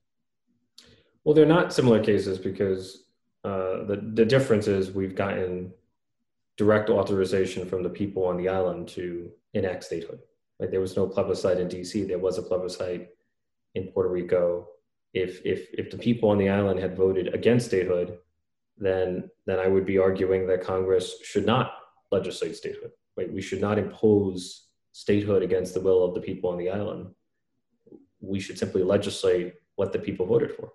Well, 1.24 1.34
they're 1.36 1.46
not 1.46 1.74
similar 1.74 2.04
cases 2.04 2.38
because 2.38 3.04
uh, 3.44 3.84
the, 3.86 4.02
the 4.14 4.26
difference 4.26 4.68
is 4.68 4.92
we've 4.92 5.16
gotten 5.16 5.74
direct 6.58 6.90
authorization 6.90 7.68
from 7.68 7.84
the 7.84 7.90
people 7.90 8.26
on 8.26 8.38
the 8.38 8.48
island 8.48 8.88
to 8.88 9.32
enact 9.54 9.84
statehood. 9.84 10.20
Like 10.60 10.72
there 10.72 10.82
was 10.82 10.96
no 10.96 11.08
plebiscite 11.08 11.60
in 11.60 11.68
DC, 11.68 12.08
there 12.08 12.20
was 12.20 12.38
a 12.38 12.44
plebiscite 12.44 13.10
in 13.76 13.88
Puerto 13.88 14.10
Rico 14.10 14.68
if 15.14 15.42
if 15.46 15.68
if 15.74 15.92
the 15.92 15.98
people 15.98 16.30
on 16.30 16.38
the 16.38 16.50
island 16.50 16.80
had 16.80 16.98
voted 16.98 17.34
against 17.34 17.68
statehood, 17.68 18.18
then 18.78 19.30
then 19.46 19.60
I 19.60 19.68
would 19.68 19.86
be 19.86 19.98
arguing 19.98 20.48
that 20.48 20.64
Congress 20.64 21.16
should 21.24 21.46
not 21.46 21.74
legislate 22.12 22.56
statehood. 22.56 22.92
Right? 23.16 23.32
We 23.32 23.42
should 23.42 23.62
not 23.62 23.78
impose 23.78 24.68
statehood 24.92 25.44
against 25.44 25.74
the 25.74 25.82
will 25.82 26.04
of 26.04 26.14
the 26.14 26.22
people 26.22 26.50
on 26.50 26.58
the 26.58 26.70
island. 26.70 27.14
We 28.22 28.40
should 28.40 28.58
simply 28.58 28.84
legislate 28.84 29.54
what 29.76 29.92
the 29.94 30.00
people 30.00 30.26
voted 30.26 30.52
for. 30.52 30.74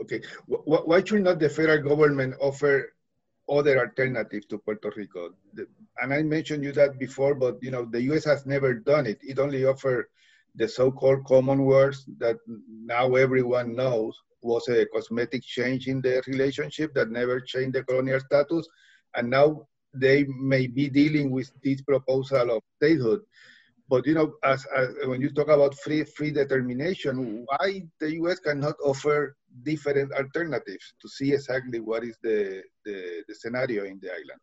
Okay, 0.00 0.22
why 0.46 1.04
should 1.04 1.22
not 1.22 1.38
the 1.38 1.48
federal 1.48 1.82
government 1.82 2.34
offer 2.40 2.94
other 3.50 3.78
alternatives 3.78 4.46
to 4.46 4.58
Puerto 4.58 4.90
Rico? 4.96 5.34
And 6.00 6.14
I 6.14 6.22
mentioned 6.22 6.64
you 6.64 6.72
that 6.72 6.98
before, 6.98 7.34
but 7.34 7.62
you 7.62 7.70
know 7.70 7.84
the 7.84 8.02
U.S. 8.10 8.24
has 8.24 8.46
never 8.46 8.72
done 8.74 9.06
it. 9.06 9.18
It 9.22 9.38
only 9.38 9.64
offered 9.66 10.06
the 10.54 10.68
so-called 10.68 11.24
Commonwealth 11.24 12.02
that 12.18 12.36
now 12.68 13.14
everyone 13.14 13.74
knows 13.74 14.16
was 14.42 14.68
a 14.68 14.86
cosmetic 14.86 15.42
change 15.42 15.86
in 15.86 16.00
the 16.00 16.22
relationship 16.26 16.94
that 16.94 17.10
never 17.10 17.40
changed 17.40 17.74
the 17.74 17.84
colonial 17.84 18.20
status. 18.20 18.66
And 19.14 19.30
now 19.30 19.66
they 19.92 20.24
may 20.24 20.66
be 20.66 20.88
dealing 20.88 21.30
with 21.30 21.50
this 21.62 21.82
proposal 21.82 22.56
of 22.56 22.62
statehood. 22.76 23.20
But 23.88 24.06
you 24.06 24.14
know, 24.14 24.34
as, 24.44 24.64
as, 24.76 24.88
when 25.04 25.20
you 25.20 25.30
talk 25.30 25.48
about 25.48 25.74
free 25.74 26.04
free 26.04 26.30
determination, 26.30 27.44
why 27.46 27.82
the 27.98 28.12
U.S. 28.22 28.38
cannot 28.38 28.76
offer 28.84 29.36
different 29.64 30.12
alternatives 30.12 30.94
to 31.02 31.08
see 31.08 31.32
exactly 31.32 31.80
what 31.80 32.04
is 32.04 32.16
the, 32.22 32.62
the, 32.84 33.24
the 33.26 33.34
scenario 33.34 33.84
in 33.84 33.98
the 34.00 34.10
island? 34.12 34.40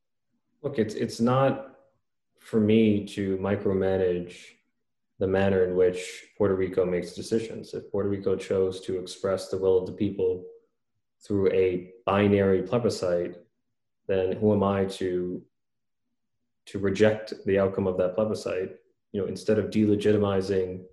Look, 0.64 0.78
it's 0.80 0.96
it's 0.96 1.22
not 1.22 1.78
for 2.40 2.60
me 2.60 3.06
to 3.06 3.38
micromanage 3.38 4.57
the 5.20 5.28
manner 5.28 5.64
in 5.64 5.76
which 5.76 6.26
Puerto 6.38 6.56
Rico 6.56 6.86
makes 6.86 7.14
decisions. 7.14 7.74
If 7.74 7.92
Puerto 7.92 8.10
Rico 8.10 8.36
chose 8.36 8.82
to 8.82 9.00
express 9.00 9.50
the 9.50 9.58
will 9.58 9.80
of 9.80 9.88
the 9.88 9.94
people 9.94 10.46
through 11.26 11.52
a 11.52 11.92
binary 12.06 12.62
plebiscite, 12.62 13.36
then 14.08 14.34
who 14.34 14.54
am 14.54 14.64
I 14.64 14.86
to 14.86 15.42
to 16.68 16.80
reject 16.80 17.34
the 17.46 17.60
outcome 17.60 17.88
of 17.88 17.98
that 17.98 18.14
plebiscite? 18.14 18.78
You 19.14 19.22
know, 19.22 19.28
instead 19.28 19.58
of 19.58 19.72
delegitimizing 19.72 20.84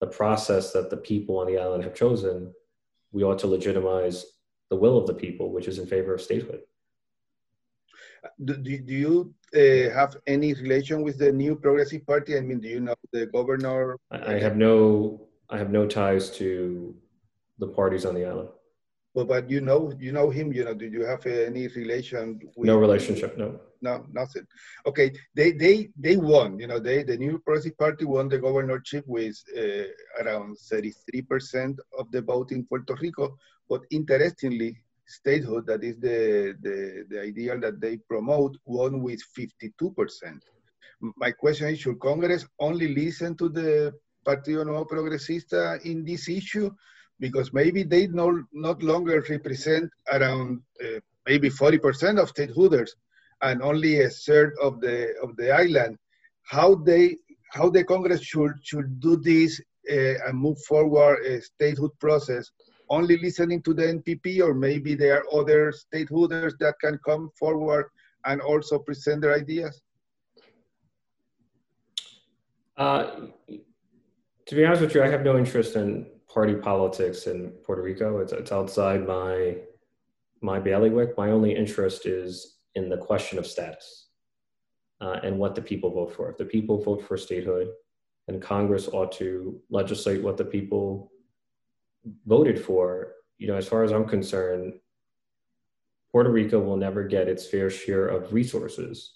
the 0.00 0.06
process 0.06 0.72
that 0.72 0.90
the 0.90 0.96
people 0.96 1.38
on 1.38 1.46
the 1.46 1.58
island 1.58 1.84
have 1.84 1.94
chosen, 1.94 2.52
we 3.12 3.22
ought 3.22 3.38
to 3.40 3.46
legitimize 3.46 4.24
the 4.70 4.76
will 4.76 4.96
of 4.96 5.06
the 5.06 5.14
people, 5.14 5.52
which 5.52 5.68
is 5.68 5.78
in 5.78 5.86
favor 5.86 6.14
of 6.14 6.22
statehood. 6.22 6.60
Do, 8.44 8.56
do, 8.56 8.78
do 8.78 8.94
you 8.94 9.34
uh, 9.54 9.94
have 9.94 10.16
any 10.26 10.54
relation 10.54 11.02
with 11.02 11.18
the 11.18 11.32
new 11.32 11.56
Progressive 11.56 12.06
Party? 12.06 12.36
I 12.36 12.40
mean, 12.40 12.60
do 12.60 12.68
you 12.68 12.80
know 12.80 12.94
the 13.12 13.26
governor? 13.26 13.96
I, 14.10 14.34
have 14.34 14.56
no, 14.56 15.20
I 15.50 15.58
have 15.58 15.70
no 15.70 15.86
ties 15.86 16.30
to 16.38 16.94
the 17.58 17.68
parties 17.68 18.04
on 18.04 18.14
the 18.14 18.24
island. 18.24 18.50
Well, 19.14 19.24
but 19.24 19.50
you 19.50 19.60
know, 19.60 19.92
you 19.98 20.12
know 20.12 20.30
him. 20.30 20.52
You 20.52 20.64
know, 20.64 20.74
did 20.74 20.92
you 20.92 21.04
have 21.04 21.24
any 21.26 21.68
relation? 21.68 22.40
With 22.56 22.66
no 22.66 22.78
relationship. 22.78 23.36
No. 23.36 23.60
No, 23.80 24.04
nothing. 24.12 24.44
Okay, 24.86 25.12
they 25.34 25.52
they 25.52 25.90
they 25.96 26.16
won. 26.16 26.58
You 26.58 26.66
know, 26.66 26.80
they 26.80 27.04
the 27.04 27.16
new 27.16 27.38
Progressive 27.38 27.78
Party 27.78 28.04
won 28.04 28.28
the 28.28 28.38
governorship 28.38 29.04
with 29.06 29.36
uh, 29.56 29.86
around 30.22 30.58
thirty 30.58 30.90
three 30.90 31.22
percent 31.22 31.78
of 31.96 32.10
the 32.10 32.22
vote 32.22 32.50
in 32.50 32.64
Puerto 32.64 32.96
Rico. 33.00 33.38
But 33.68 33.82
interestingly, 33.90 34.82
statehood, 35.08 35.66
that 35.66 35.82
is 35.82 35.98
the, 35.98 36.54
the, 36.60 37.04
the 37.08 37.20
ideal 37.20 37.58
that 37.60 37.80
they 37.80 37.96
promote, 37.96 38.56
won 38.66 39.02
with 39.02 39.20
52%. 39.36 39.60
My 41.16 41.30
question 41.30 41.68
is, 41.68 41.80
should 41.80 42.00
Congress 42.00 42.46
only 42.60 42.94
listen 42.94 43.36
to 43.38 43.48
the 43.48 43.92
Partido 44.26 44.64
Nuevo 44.66 44.84
Progresista 44.84 45.80
in 45.84 46.04
this 46.04 46.28
issue? 46.28 46.70
Because 47.18 47.52
maybe 47.52 47.82
they 47.82 48.06
no, 48.08 48.42
not 48.52 48.82
longer 48.82 49.24
represent 49.28 49.90
around 50.12 50.60
uh, 50.84 51.00
maybe 51.26 51.48
40% 51.50 52.20
of 52.20 52.32
statehooders 52.32 52.90
and 53.42 53.62
only 53.62 54.02
a 54.02 54.10
third 54.10 54.52
of 54.60 54.80
the, 54.80 55.14
of 55.22 55.36
the 55.36 55.50
island. 55.50 55.96
How 56.44 56.74
they 56.74 57.16
how 57.50 57.70
the 57.70 57.84
Congress 57.84 58.22
should 58.22 58.52
should 58.62 59.00
do 59.00 59.16
this 59.16 59.60
uh, 59.90 60.14
and 60.26 60.38
move 60.38 60.58
forward 60.68 61.24
a 61.24 61.40
statehood 61.40 61.92
process 61.98 62.50
only 62.90 63.18
listening 63.18 63.62
to 63.62 63.74
the 63.74 63.82
NPP, 63.82 64.40
or 64.40 64.54
maybe 64.54 64.94
there 64.94 65.18
are 65.18 65.40
other 65.40 65.72
statehooders 65.72 66.58
that 66.58 66.74
can 66.80 66.98
come 67.04 67.30
forward 67.38 67.86
and 68.24 68.40
also 68.40 68.78
present 68.78 69.22
their 69.22 69.34
ideas? 69.34 69.82
Uh, 72.76 73.26
to 74.46 74.54
be 74.54 74.64
honest 74.64 74.82
with 74.82 74.94
you, 74.94 75.02
I 75.02 75.08
have 75.08 75.22
no 75.22 75.36
interest 75.36 75.76
in 75.76 76.06
party 76.28 76.54
politics 76.54 77.26
in 77.26 77.50
Puerto 77.64 77.82
Rico. 77.82 78.18
It's, 78.18 78.32
it's 78.32 78.52
outside 78.52 79.06
my 79.06 79.56
my 80.40 80.60
bailiwick. 80.60 81.16
My 81.16 81.30
only 81.32 81.54
interest 81.54 82.06
is 82.06 82.58
in 82.76 82.88
the 82.88 82.96
question 82.96 83.38
of 83.38 83.46
status 83.46 84.08
uh, 85.00 85.16
and 85.24 85.36
what 85.38 85.54
the 85.56 85.62
people 85.62 85.90
vote 85.90 86.14
for. 86.14 86.30
If 86.30 86.36
the 86.36 86.44
people 86.44 86.80
vote 86.80 87.02
for 87.02 87.16
statehood, 87.16 87.68
then 88.28 88.40
Congress 88.40 88.88
ought 88.88 89.10
to 89.12 89.60
legislate 89.70 90.22
what 90.22 90.36
the 90.36 90.44
people 90.44 91.10
voted 92.26 92.62
for. 92.62 93.12
You 93.38 93.48
know, 93.48 93.56
as 93.56 93.68
far 93.68 93.84
as 93.84 93.92
I'm 93.92 94.06
concerned, 94.06 94.74
Puerto 96.10 96.30
Rico 96.30 96.60
will 96.60 96.76
never 96.76 97.04
get 97.04 97.28
its 97.28 97.46
fair 97.46 97.70
share 97.70 98.08
of 98.08 98.32
resources 98.32 99.14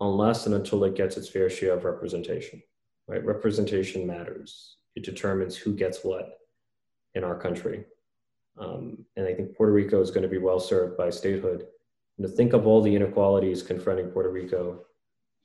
unless 0.00 0.46
and 0.46 0.54
until 0.54 0.84
it 0.84 0.96
gets 0.96 1.16
its 1.16 1.28
fair 1.28 1.48
share 1.48 1.74
of 1.74 1.84
representation. 1.84 2.62
Right? 3.06 3.24
Representation 3.24 4.06
matters. 4.06 4.76
It 4.96 5.04
determines 5.04 5.56
who 5.56 5.74
gets 5.74 6.04
what 6.04 6.38
in 7.14 7.24
our 7.24 7.38
country. 7.38 7.84
Um, 8.58 9.04
and 9.16 9.26
I 9.26 9.34
think 9.34 9.56
Puerto 9.56 9.72
Rico 9.72 10.00
is 10.00 10.10
going 10.10 10.22
to 10.22 10.28
be 10.28 10.38
well 10.38 10.60
served 10.60 10.96
by 10.96 11.10
statehood. 11.10 11.66
And 12.18 12.26
to 12.26 12.32
think 12.32 12.52
of 12.52 12.66
all 12.66 12.82
the 12.82 12.94
inequalities 12.94 13.62
confronting 13.62 14.10
Puerto 14.10 14.30
Rico, 14.30 14.84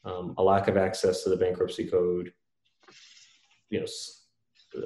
um, 0.03 0.35
a 0.37 0.43
lack 0.43 0.67
of 0.67 0.77
access 0.77 1.23
to 1.23 1.29
the 1.29 1.37
bankruptcy 1.37 1.87
code, 1.87 2.33
you 3.69 3.79
know, 3.79 3.85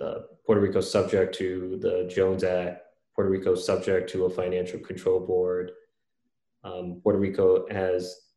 uh, 0.02 0.20
Puerto 0.46 0.62
Rico 0.62 0.82
subject 0.82 1.36
to 1.36 1.78
the 1.82 2.12
Jones 2.14 2.44
Act, 2.44 2.82
Puerto 3.16 3.30
Rico 3.30 3.56
subject 3.56 4.10
to 4.12 4.26
a 4.26 4.30
financial 4.30 4.80
control 4.80 5.20
board. 5.20 5.72
Um, 6.64 7.00
Puerto 7.04 7.20
Rico 7.20 7.66
has 7.70 8.30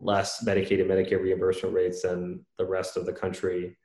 less 0.00 0.44
Medicaid 0.44 0.80
and 0.80 0.90
Medicare 0.90 1.22
reimbursement 1.22 1.74
rates 1.74 2.02
than 2.02 2.44
the 2.58 2.64
rest 2.64 2.96
of 2.96 3.06
the 3.06 3.12
country. 3.12 3.76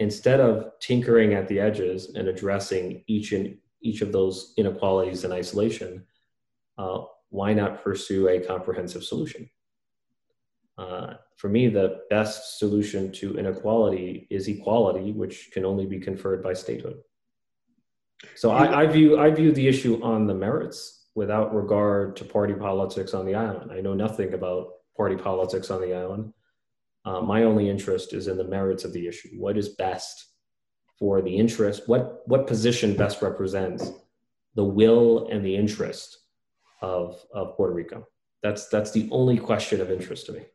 Instead 0.00 0.40
of 0.40 0.72
tinkering 0.80 1.34
at 1.34 1.48
the 1.48 1.60
edges 1.60 2.14
and 2.14 2.28
addressing 2.28 3.04
each 3.06 3.32
and 3.32 3.56
each 3.82 4.00
of 4.00 4.12
those 4.12 4.54
inequalities 4.56 5.24
in 5.24 5.32
isolation, 5.32 6.04
uh, 6.78 7.02
why 7.30 7.52
not 7.52 7.82
pursue 7.82 8.28
a 8.28 8.40
comprehensive 8.40 9.04
solution? 9.04 9.48
Uh, 10.78 11.14
for 11.36 11.48
me, 11.48 11.68
the 11.68 12.00
best 12.10 12.58
solution 12.58 13.10
to 13.12 13.38
inequality 13.38 14.26
is 14.30 14.48
equality, 14.48 15.12
which 15.12 15.50
can 15.52 15.64
only 15.64 15.86
be 15.86 15.98
conferred 15.98 16.42
by 16.42 16.52
statehood. 16.52 16.98
So 18.34 18.50
I, 18.50 18.82
I, 18.82 18.86
view 18.86 19.18
I 19.18 19.30
view 19.30 19.52
the 19.52 19.68
issue 19.68 20.02
on 20.02 20.26
the 20.26 20.34
merits 20.34 21.08
without 21.14 21.54
regard 21.54 22.16
to 22.16 22.24
party 22.24 22.54
politics 22.54 23.14
on 23.14 23.26
the 23.26 23.34
island. 23.34 23.72
I 23.72 23.80
know 23.80 23.94
nothing 23.94 24.34
about 24.34 24.68
party 24.96 25.16
politics 25.16 25.70
on 25.70 25.80
the 25.80 25.94
island. 25.94 26.32
Uh, 27.04 27.20
my 27.20 27.44
only 27.44 27.68
interest 27.70 28.12
is 28.12 28.26
in 28.26 28.36
the 28.36 28.44
merits 28.44 28.84
of 28.84 28.92
the 28.92 29.06
issue. 29.06 29.30
What 29.38 29.56
is 29.56 29.70
best 29.70 30.26
for 30.98 31.22
the 31.22 31.36
interest? 31.36 31.88
What 31.88 32.22
what 32.26 32.46
position 32.46 32.96
best 32.96 33.22
represents 33.22 33.90
the 34.54 34.64
will 34.64 35.28
and 35.30 35.44
the 35.44 35.54
interest 35.54 36.18
of 36.82 37.22
of 37.32 37.56
Puerto 37.56 37.74
Rico? 37.74 38.06
That's 38.42 38.68
that's 38.68 38.90
the 38.90 39.08
only 39.12 39.38
question 39.38 39.80
of 39.80 39.90
interest 39.90 40.26
to 40.26 40.32
me. 40.32 40.46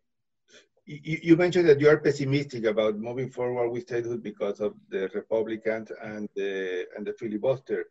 You, 0.91 1.19
you 1.23 1.35
mentioned 1.37 1.69
that 1.69 1.79
you 1.79 1.87
are 1.87 1.99
pessimistic 1.99 2.65
about 2.65 2.99
moving 2.99 3.29
forward 3.29 3.69
with 3.69 3.83
statehood 3.83 4.21
because 4.21 4.59
of 4.59 4.73
the 4.89 5.09
Republicans 5.13 5.89
and 6.03 6.27
the 6.35 6.85
and 6.97 7.05
the 7.05 7.13
filibuster. 7.13 7.85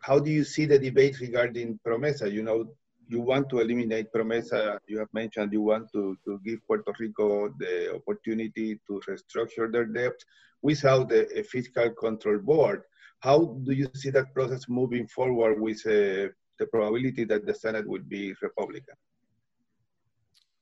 How 0.00 0.18
do 0.18 0.28
you 0.28 0.42
see 0.42 0.66
the 0.66 0.78
debate 0.78 1.20
regarding 1.20 1.78
Promesa? 1.86 2.26
You 2.32 2.42
know, 2.42 2.58
you 3.06 3.20
want 3.20 3.48
to 3.50 3.60
eliminate 3.60 4.12
Promesa. 4.12 4.78
You 4.88 4.98
have 4.98 5.12
mentioned 5.12 5.52
you 5.52 5.62
want 5.62 5.92
to, 5.92 6.18
to 6.24 6.40
give 6.44 6.66
Puerto 6.66 6.92
Rico 6.98 7.54
the 7.60 7.94
opportunity 7.94 8.80
to 8.88 9.00
restructure 9.08 9.70
their 9.70 9.84
debt 9.84 10.18
without 10.62 11.12
a, 11.12 11.38
a 11.38 11.44
fiscal 11.44 11.90
control 11.90 12.38
board. 12.38 12.82
How 13.20 13.56
do 13.62 13.72
you 13.72 13.88
see 13.94 14.10
that 14.10 14.34
process 14.34 14.68
moving 14.68 15.06
forward 15.06 15.60
with 15.60 15.80
uh, 15.86 16.34
the 16.58 16.66
probability 16.72 17.22
that 17.26 17.46
the 17.46 17.54
Senate 17.54 17.86
would 17.86 18.08
be 18.08 18.34
Republican? 18.42 18.96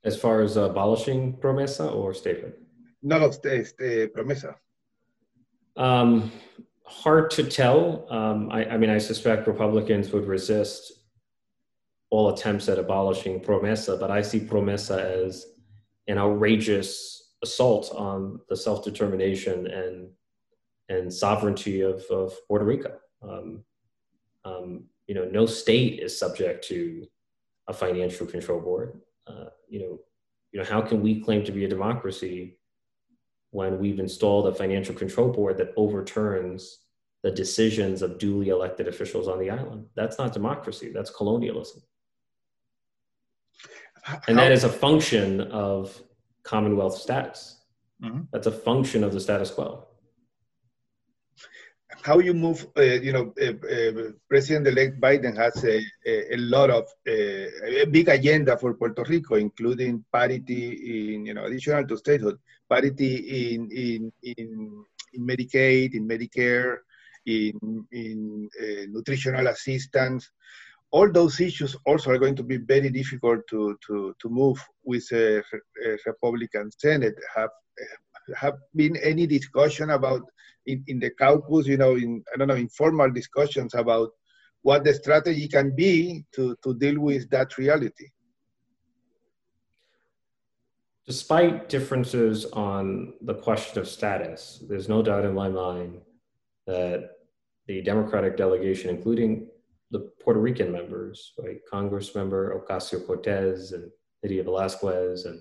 As 0.04 0.18
far 0.18 0.40
as 0.40 0.56
abolishing 0.56 1.34
Promesa 1.34 1.94
or 1.94 2.14
statehood? 2.14 2.54
No, 3.02 3.18
no, 3.18 3.30
stay, 3.30 3.64
stay, 3.64 4.06
Promesa. 4.06 4.54
Um, 5.76 6.32
hard 6.84 7.30
to 7.32 7.44
tell. 7.44 8.06
Um, 8.10 8.50
I, 8.50 8.64
I, 8.64 8.76
mean, 8.76 8.90
I 8.90 8.98
suspect 8.98 9.46
Republicans 9.46 10.10
would 10.12 10.26
resist 10.26 10.92
all 12.10 12.30
attempts 12.30 12.68
at 12.68 12.78
abolishing 12.78 13.40
Promesa, 13.40 13.98
but 13.98 14.10
I 14.10 14.22
see 14.22 14.40
Promesa 14.40 14.98
as 14.98 15.46
an 16.08 16.18
outrageous 16.18 17.34
assault 17.42 17.92
on 17.94 18.40
the 18.48 18.56
self 18.56 18.84
determination 18.84 19.66
and 19.66 20.08
and 20.88 21.12
sovereignty 21.12 21.82
of, 21.82 22.02
of 22.10 22.34
Puerto 22.48 22.64
Rico. 22.64 22.98
Um, 23.22 23.62
um, 24.44 24.84
you 25.06 25.14
know, 25.14 25.24
no 25.24 25.46
state 25.46 26.00
is 26.00 26.18
subject 26.18 26.64
to 26.68 27.06
a 27.68 27.72
financial 27.72 28.26
control 28.26 28.60
board. 28.60 29.00
Uh, 29.30 29.50
you 29.68 29.80
know, 29.80 29.98
you 30.52 30.58
know, 30.58 30.66
how 30.66 30.80
can 30.80 31.00
we 31.02 31.20
claim 31.20 31.44
to 31.44 31.52
be 31.52 31.64
a 31.64 31.68
democracy 31.68 32.58
when 33.50 33.78
we've 33.78 34.00
installed 34.00 34.48
a 34.48 34.54
financial 34.54 34.94
control 34.94 35.30
board 35.30 35.58
that 35.58 35.72
overturns 35.76 36.78
the 37.22 37.30
decisions 37.30 38.02
of 38.02 38.18
duly 38.18 38.48
elected 38.48 38.88
officials 38.88 39.28
on 39.28 39.38
the 39.38 39.50
island? 39.50 39.86
That's 39.94 40.18
not 40.18 40.32
democracy. 40.32 40.90
That's 40.92 41.10
colonialism. 41.10 41.82
And 44.26 44.38
that 44.38 44.50
is 44.50 44.64
a 44.64 44.68
function 44.68 45.42
of 45.42 46.02
Commonwealth 46.42 46.96
status. 46.96 47.60
Mm-hmm. 48.02 48.22
That's 48.32 48.46
a 48.46 48.52
function 48.52 49.04
of 49.04 49.12
the 49.12 49.20
status 49.20 49.50
quo 49.50 49.89
how 52.02 52.18
you 52.18 52.32
move, 52.32 52.66
uh, 52.76 52.82
you 52.82 53.12
know, 53.12 53.34
uh, 53.40 53.52
uh, 53.66 54.12
President-elect 54.28 55.00
Biden 55.00 55.36
has 55.36 55.62
a, 55.64 55.80
a, 56.06 56.34
a 56.34 56.36
lot 56.36 56.70
of 56.70 56.84
uh, 57.06 57.82
a 57.82 57.84
big 57.86 58.08
agenda 58.08 58.56
for 58.56 58.74
Puerto 58.74 59.04
Rico, 59.04 59.34
including 59.34 60.04
parity 60.12 61.14
in, 61.14 61.26
you 61.26 61.34
know, 61.34 61.44
additional 61.44 61.86
to 61.86 61.96
statehood, 61.96 62.38
parity 62.68 63.54
in 63.54 63.70
in 63.70 64.12
in, 64.22 64.84
in 65.12 65.26
Medicaid, 65.26 65.94
in 65.94 66.08
Medicare, 66.08 66.78
in 67.26 67.86
in 67.92 68.48
uh, 68.60 68.86
nutritional 68.88 69.46
assistance. 69.48 70.30
All 70.92 71.10
those 71.10 71.40
issues 71.40 71.76
also 71.86 72.10
are 72.10 72.18
going 72.18 72.34
to 72.36 72.42
be 72.42 72.56
very 72.56 72.90
difficult 72.90 73.46
to 73.48 73.78
to 73.86 74.14
to 74.18 74.28
move 74.28 74.58
with 74.84 75.06
a, 75.12 75.38
a 75.38 75.98
Republican 76.06 76.70
Senate. 76.70 77.14
Have 77.36 77.50
have 78.36 78.58
been 78.74 78.96
any 78.96 79.26
discussion 79.26 79.90
about 79.90 80.22
in, 80.66 80.84
in 80.86 80.98
the 80.98 81.10
caucus, 81.10 81.66
you 81.66 81.76
know, 81.76 81.96
in 81.96 82.22
I 82.32 82.38
don't 82.38 82.48
know, 82.48 82.54
informal 82.54 83.10
discussions 83.10 83.74
about 83.74 84.10
what 84.62 84.84
the 84.84 84.94
strategy 84.94 85.48
can 85.48 85.74
be 85.74 86.24
to, 86.34 86.56
to 86.62 86.74
deal 86.74 87.00
with 87.00 87.30
that 87.30 87.56
reality. 87.56 88.08
Despite 91.06 91.68
differences 91.68 92.44
on 92.52 93.14
the 93.22 93.34
question 93.34 93.80
of 93.80 93.88
status, 93.88 94.62
there's 94.68 94.88
no 94.88 95.02
doubt 95.02 95.24
in 95.24 95.34
my 95.34 95.48
mind 95.48 96.00
that 96.66 97.10
the 97.66 97.82
Democratic 97.82 98.36
delegation, 98.36 98.90
including 98.90 99.48
the 99.90 100.10
Puerto 100.22 100.40
Rican 100.40 100.70
members, 100.70 101.32
right, 101.38 101.58
Congress 101.68 102.14
member 102.14 102.60
Ocasio 102.60 103.04
Cortez 103.04 103.72
and 103.72 103.90
Nydia 104.22 104.44
Velázquez 104.44 105.26
and 105.26 105.40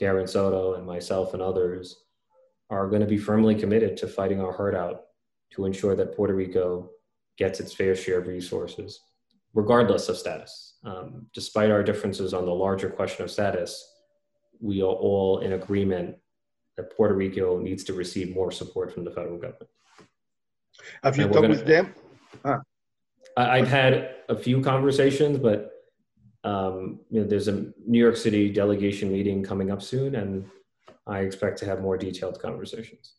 Darren 0.00 0.28
Soto 0.28 0.74
and 0.74 0.86
myself 0.86 1.34
and 1.34 1.42
others, 1.42 2.04
are 2.70 2.88
going 2.88 3.00
to 3.00 3.06
be 3.06 3.18
firmly 3.18 3.54
committed 3.54 3.96
to 3.96 4.06
fighting 4.06 4.40
our 4.40 4.52
heart 4.52 4.74
out 4.74 5.04
to 5.50 5.64
ensure 5.64 5.96
that 5.96 6.14
Puerto 6.14 6.34
Rico 6.34 6.90
gets 7.36 7.60
its 7.60 7.72
fair 7.72 7.94
share 7.96 8.18
of 8.18 8.26
resources, 8.26 9.00
regardless 9.54 10.08
of 10.08 10.16
status. 10.16 10.74
Um, 10.84 11.26
despite 11.32 11.70
our 11.70 11.82
differences 11.82 12.34
on 12.34 12.44
the 12.44 12.54
larger 12.54 12.90
question 12.90 13.24
of 13.24 13.30
status, 13.30 13.94
we 14.60 14.82
are 14.82 14.86
all 14.86 15.38
in 15.38 15.52
agreement 15.54 16.16
that 16.76 16.94
Puerto 16.96 17.14
Rico 17.14 17.58
needs 17.58 17.84
to 17.84 17.92
receive 17.92 18.34
more 18.34 18.50
support 18.50 18.92
from 18.92 19.04
the 19.04 19.10
federal 19.10 19.36
government. 19.36 19.68
Have 21.02 21.16
you 21.16 21.24
talked 21.24 21.34
gonna, 21.34 21.48
with 21.48 21.66
them? 21.66 21.94
Huh. 22.44 22.58
I've 23.36 23.68
had 23.68 24.16
a 24.28 24.36
few 24.36 24.60
conversations, 24.60 25.38
but 25.38 25.72
um, 26.44 27.00
you 27.10 27.20
know, 27.20 27.26
there's 27.26 27.48
a 27.48 27.72
New 27.86 27.98
York 27.98 28.16
City 28.16 28.50
delegation 28.50 29.12
meeting 29.12 29.42
coming 29.42 29.70
up 29.70 29.82
soon, 29.82 30.14
and 30.16 30.48
I 31.06 31.20
expect 31.20 31.58
to 31.58 31.66
have 31.66 31.80
more 31.80 31.96
detailed 31.96 32.40
conversations. 32.40 33.14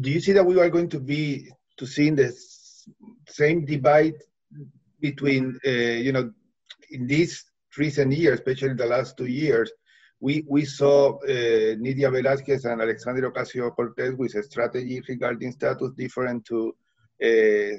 Do 0.00 0.10
you 0.10 0.20
see 0.20 0.32
that 0.32 0.44
we 0.44 0.58
are 0.58 0.70
going 0.70 0.88
to 0.90 1.00
be 1.00 1.50
to 1.76 1.86
see 1.86 2.10
the 2.10 2.34
same 3.28 3.64
divide 3.64 4.14
between, 5.00 5.58
uh, 5.66 5.70
you 5.70 6.12
know, 6.12 6.32
in 6.90 7.06
these 7.06 7.44
recent 7.76 8.12
years, 8.12 8.40
especially 8.40 8.74
the 8.74 8.86
last 8.86 9.16
two 9.16 9.26
years, 9.26 9.70
we, 10.20 10.44
we 10.48 10.64
saw 10.64 11.16
uh, 11.18 11.76
Nydia 11.78 12.10
Velázquez 12.10 12.64
and 12.64 12.80
Alexandria 12.80 13.30
Ocasio-Cortez 13.30 14.14
with 14.16 14.34
a 14.34 14.42
strategy 14.42 15.00
regarding 15.08 15.52
status 15.52 15.92
different 15.96 16.44
to 16.46 16.74
uh, 17.22 17.76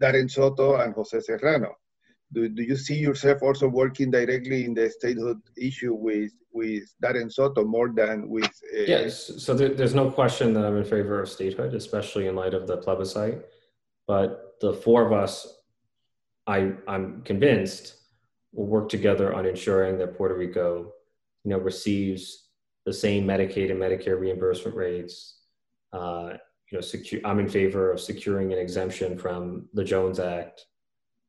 Darren 0.00 0.30
Soto 0.30 0.76
and 0.76 0.94
Jose 0.94 1.20
Serrano 1.20 1.74
do, 2.32 2.48
do 2.48 2.62
you 2.62 2.76
see 2.76 2.96
yourself 2.96 3.42
also 3.42 3.68
working 3.68 4.10
directly 4.10 4.64
in 4.64 4.74
the 4.74 4.90
statehood 4.90 5.40
issue 5.56 5.94
with 5.94 6.32
with 6.52 6.84
Darren 7.02 7.30
Soto 7.30 7.64
more 7.64 7.90
than 7.94 8.28
with? 8.28 8.50
Uh, 8.76 8.82
yes, 8.86 9.30
so 9.38 9.54
there, 9.54 9.68
there's 9.68 9.94
no 9.94 10.10
question 10.10 10.54
that 10.54 10.64
I'm 10.64 10.76
in 10.76 10.84
favor 10.84 11.20
of 11.20 11.28
statehood, 11.28 11.74
especially 11.74 12.26
in 12.26 12.34
light 12.34 12.54
of 12.54 12.66
the 12.66 12.78
plebiscite. 12.78 13.44
But 14.06 14.56
the 14.60 14.72
four 14.72 15.06
of 15.06 15.12
us, 15.12 15.46
I 16.46 16.72
I'm 16.88 17.22
convinced, 17.22 17.96
will 18.52 18.66
work 18.66 18.88
together 18.88 19.34
on 19.34 19.46
ensuring 19.46 19.98
that 19.98 20.16
Puerto 20.16 20.34
Rico, 20.34 20.92
you 21.44 21.50
know, 21.50 21.58
receives 21.58 22.48
the 22.86 22.92
same 22.92 23.26
Medicaid 23.26 23.70
and 23.70 23.80
Medicare 23.80 24.18
reimbursement 24.18 24.76
rates. 24.76 25.40
Uh, 25.92 26.34
you 26.70 26.78
know, 26.78 26.80
secure, 26.80 27.20
I'm 27.24 27.38
in 27.38 27.48
favor 27.48 27.92
of 27.92 28.00
securing 28.00 28.52
an 28.52 28.58
exemption 28.58 29.16
from 29.16 29.68
the 29.74 29.84
Jones 29.84 30.18
Act. 30.18 30.66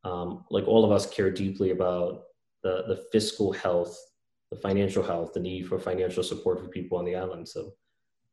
Um, 0.04 0.46
like 0.50 0.68
all 0.68 0.86
of 0.86 0.92
us 0.92 1.10
care 1.10 1.32
deeply 1.32 1.72
about 1.72 2.24
the, 2.64 2.84
the 2.88 3.06
fiscal 3.12 3.52
health, 3.52 3.98
the 4.52 4.58
financial 4.58 5.04
health, 5.04 5.34
the 5.34 5.40
need 5.40 5.68
for 5.68 5.80
financial 5.80 6.24
support 6.24 6.60
for 6.60 6.68
people 6.68 6.98
on 6.98 7.06
the 7.06 7.16
island. 7.16 7.48
So 7.48 7.74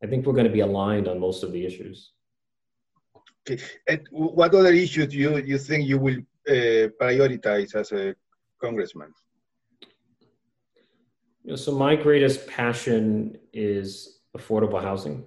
I 0.02 0.06
think 0.06 0.26
we're 0.26 0.34
going 0.34 0.46
to 0.46 0.52
be 0.52 0.60
aligned 0.60 1.08
on 1.08 1.18
most 1.18 1.42
of 1.42 1.52
the 1.52 1.64
issues. 1.64 2.12
Okay. 3.48 3.62
And 3.88 4.06
what 4.10 4.54
other 4.54 4.72
issues 4.72 5.14
you, 5.14 5.36
you 5.38 5.58
think 5.58 5.86
you 5.86 5.98
will 5.98 6.18
uh, 6.48 6.88
prioritize 7.00 7.74
as 7.74 7.92
a 7.92 8.14
congressman? 8.60 9.12
You 11.42 11.50
know, 11.50 11.56
so 11.56 11.72
my 11.72 11.94
greatest 11.94 12.46
passion 12.46 13.36
is 13.52 14.20
affordable 14.36 14.82
housing. 14.82 15.24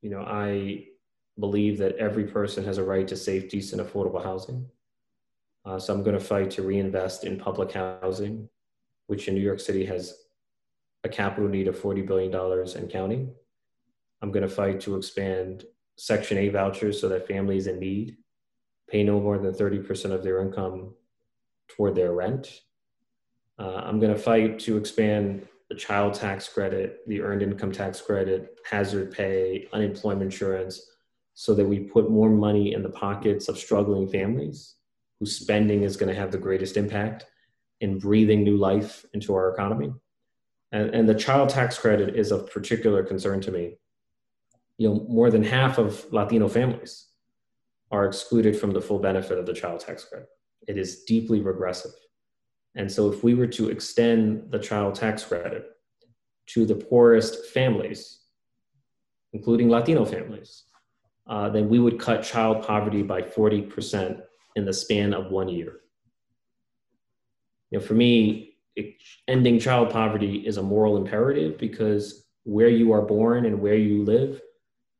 You 0.00 0.10
know, 0.10 0.20
I 0.22 0.86
believe 1.38 1.78
that 1.78 1.96
every 1.96 2.24
person 2.24 2.64
has 2.64 2.78
a 2.78 2.84
right 2.84 3.06
to 3.08 3.16
safe, 3.16 3.48
decent, 3.48 3.82
affordable 3.82 4.22
housing. 4.22 4.66
Uh, 5.64 5.78
so 5.78 5.94
I'm 5.94 6.02
going 6.02 6.18
to 6.18 6.24
fight 6.24 6.50
to 6.52 6.62
reinvest 6.62 7.24
in 7.24 7.38
public 7.38 7.72
housing, 7.72 8.48
which 9.06 9.28
in 9.28 9.34
New 9.34 9.40
York 9.40 9.60
City 9.60 9.84
has 9.86 10.14
a 11.04 11.08
capital 11.08 11.48
need 11.48 11.68
of 11.68 11.80
$40 11.80 12.06
billion 12.06 12.34
and 12.34 12.90
counting. 12.90 13.32
I'm 14.20 14.32
going 14.32 14.48
to 14.48 14.54
fight 14.54 14.80
to 14.82 14.96
expand 14.96 15.64
Section 15.96 16.38
8 16.38 16.48
vouchers 16.50 17.00
so 17.00 17.08
that 17.08 17.28
families 17.28 17.66
in 17.66 17.78
need 17.78 18.16
pay 18.90 19.02
no 19.02 19.20
more 19.20 19.38
than 19.38 19.52
30% 19.52 20.12
of 20.12 20.22
their 20.22 20.40
income 20.40 20.94
toward 21.68 21.94
their 21.94 22.12
rent. 22.12 22.60
Uh, 23.58 23.82
I'm 23.84 24.00
going 24.00 24.12
to 24.12 24.18
fight 24.18 24.58
to 24.60 24.76
expand 24.76 25.46
the 25.68 25.76
child 25.76 26.14
tax 26.14 26.48
credit, 26.48 27.00
the 27.06 27.22
earned 27.22 27.42
income 27.42 27.72
tax 27.72 28.00
credit, 28.00 28.58
hazard 28.68 29.12
pay, 29.12 29.68
unemployment 29.72 30.24
insurance, 30.24 30.90
so 31.34 31.54
that 31.54 31.64
we 31.64 31.80
put 31.80 32.10
more 32.10 32.28
money 32.28 32.74
in 32.74 32.82
the 32.82 32.90
pockets 32.90 33.48
of 33.48 33.56
struggling 33.56 34.08
families 34.08 34.76
whose 35.22 35.38
spending 35.38 35.84
is 35.84 35.96
going 35.96 36.12
to 36.12 36.20
have 36.20 36.32
the 36.32 36.36
greatest 36.36 36.76
impact 36.76 37.26
in 37.80 37.96
breathing 37.96 38.42
new 38.42 38.56
life 38.56 39.06
into 39.14 39.32
our 39.36 39.52
economy. 39.54 39.92
And, 40.72 40.90
and 40.90 41.08
the 41.08 41.14
child 41.14 41.48
tax 41.48 41.78
credit 41.78 42.16
is 42.16 42.32
of 42.32 42.50
particular 42.50 43.04
concern 43.04 43.40
to 43.42 43.52
me 43.52 43.76
you 44.78 44.88
know, 44.88 45.06
more 45.08 45.30
than 45.30 45.44
half 45.44 45.78
of 45.78 46.04
Latino 46.12 46.48
families 46.48 47.06
are 47.92 48.04
excluded 48.04 48.58
from 48.58 48.72
the 48.72 48.80
full 48.80 48.98
benefit 48.98 49.38
of 49.38 49.46
the 49.46 49.54
child 49.54 49.78
tax 49.78 50.04
credit. 50.04 50.26
It 50.66 50.76
is 50.76 51.04
deeply 51.04 51.40
regressive. 51.40 51.92
And 52.74 52.90
so, 52.90 53.12
if 53.12 53.22
we 53.22 53.34
were 53.34 53.46
to 53.46 53.68
extend 53.68 54.50
the 54.50 54.58
child 54.58 54.96
tax 54.96 55.22
credit 55.22 55.66
to 56.48 56.66
the 56.66 56.74
poorest 56.74 57.46
families, 57.54 58.22
including 59.32 59.68
Latino 59.68 60.04
families, 60.04 60.64
uh, 61.28 61.48
then 61.48 61.68
we 61.68 61.78
would 61.78 62.00
cut 62.00 62.24
child 62.24 62.66
poverty 62.66 63.04
by 63.04 63.22
40% 63.22 64.20
in 64.56 64.64
the 64.64 64.72
span 64.72 65.14
of 65.14 65.30
one 65.30 65.48
year. 65.48 65.80
You 67.70 67.78
know, 67.78 67.84
for 67.84 67.94
me, 67.94 68.56
ending 69.28 69.58
child 69.58 69.90
poverty 69.90 70.46
is 70.46 70.56
a 70.56 70.62
moral 70.62 70.96
imperative 70.96 71.58
because 71.58 72.26
where 72.44 72.68
you 72.68 72.92
are 72.92 73.02
born 73.02 73.46
and 73.46 73.60
where 73.60 73.76
you 73.76 74.04
live 74.04 74.40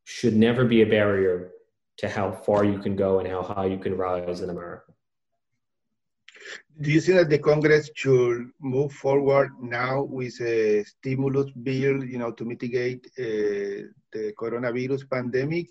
should 0.05 0.35
never 0.35 0.65
be 0.65 0.83
a 0.83 0.87
barrier 0.87 1.51
to 1.99 2.09
how 2.09 2.33
far 2.33 2.65
you 2.65 2.79
can 2.79 2.97
go 2.97 3.19
and 3.19 3.29
how 3.29 3.43
high 3.43 3.67
you 3.67 3.79
can 3.79 3.97
rise 3.97 4.41
in 4.41 4.51
America. 4.51 4.93
Do 6.81 6.91
you 6.91 7.01
think 7.01 7.19
that 7.19 7.31
the 7.31 7.39
Congress 7.39 7.91
should 7.95 8.51
move 8.61 8.93
forward 8.93 9.51
now 9.61 10.03
with 10.03 10.41
a 10.41 10.83
stimulus 10.85 11.51
bill, 11.51 12.03
you 12.03 12.19
know, 12.19 12.33
to 12.33 12.45
mitigate 12.45 13.07
uh, 13.19 13.87
the 14.13 14.33
coronavirus 14.39 15.09
pandemic, 15.09 15.69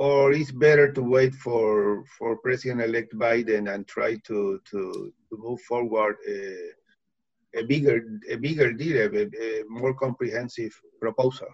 or 0.00 0.32
is 0.32 0.50
better 0.50 0.90
to 0.90 1.02
wait 1.02 1.34
for 1.34 2.02
for 2.16 2.38
President-elect 2.38 3.12
Biden 3.18 3.72
and 3.72 3.86
try 3.86 4.16
to 4.28 4.58
to, 4.70 5.12
to 5.28 5.36
move 5.36 5.60
forward 5.60 6.16
a, 6.26 7.60
a 7.60 7.62
bigger 7.64 8.00
a 8.30 8.36
bigger 8.36 8.72
deal, 8.72 8.96
a, 8.96 9.24
a 9.46 9.62
more 9.68 9.92
comprehensive 9.92 10.72
proposal? 11.00 11.48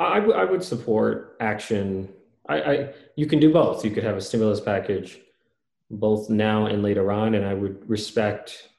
I, 0.00 0.18
I 0.18 0.44
would 0.44 0.64
support 0.64 1.36
action. 1.38 2.08
I, 2.48 2.56
I 2.60 2.94
you 3.14 3.26
can 3.26 3.38
do 3.38 3.52
both. 3.52 3.84
You 3.84 3.92
could 3.92 4.02
have 4.02 4.16
a 4.16 4.20
stimulus 4.20 4.60
package 4.60 5.20
both 5.88 6.30
now 6.30 6.66
and 6.66 6.82
later 6.82 7.12
on, 7.12 7.36
and 7.36 7.46
I 7.46 7.54
would 7.54 7.88
respect 7.88 8.70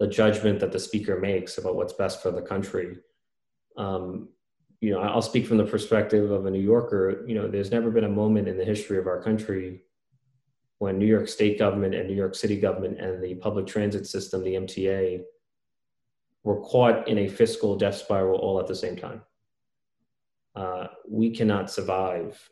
the 0.00 0.08
judgment 0.08 0.58
that 0.60 0.72
the 0.72 0.80
speaker 0.80 1.20
makes 1.20 1.58
about 1.58 1.76
what's 1.76 1.92
best 1.92 2.22
for 2.22 2.32
the 2.32 2.42
country. 2.42 2.96
Um, 3.76 4.30
you 4.80 4.92
know, 4.92 5.00
I'll 5.00 5.22
speak 5.22 5.46
from 5.46 5.58
the 5.58 5.64
perspective 5.64 6.30
of 6.30 6.46
a 6.46 6.50
New 6.50 6.60
Yorker. 6.60 7.24
You 7.26 7.34
know, 7.34 7.48
there's 7.48 7.70
never 7.70 7.90
been 7.90 8.04
a 8.04 8.08
moment 8.08 8.48
in 8.48 8.56
the 8.56 8.64
history 8.64 8.98
of 8.98 9.06
our 9.06 9.22
country 9.22 9.82
when 10.78 10.98
New 10.98 11.06
York 11.06 11.28
State 11.28 11.58
government 11.58 11.94
and 11.94 12.08
New 12.08 12.14
York 12.14 12.34
City 12.34 12.58
government 12.58 12.98
and 12.98 13.22
the 13.22 13.34
public 13.34 13.66
transit 13.66 14.06
system, 14.06 14.42
the 14.42 14.54
MTA, 14.54 15.22
were 16.42 16.60
caught 16.62 17.06
in 17.06 17.18
a 17.18 17.28
fiscal 17.28 17.76
death 17.76 17.96
spiral 17.96 18.38
all 18.38 18.58
at 18.58 18.66
the 18.66 18.74
same 18.74 18.96
time 18.96 19.20
uh, 20.54 20.88
we 21.08 21.30
cannot 21.30 21.70
survive 21.70 22.50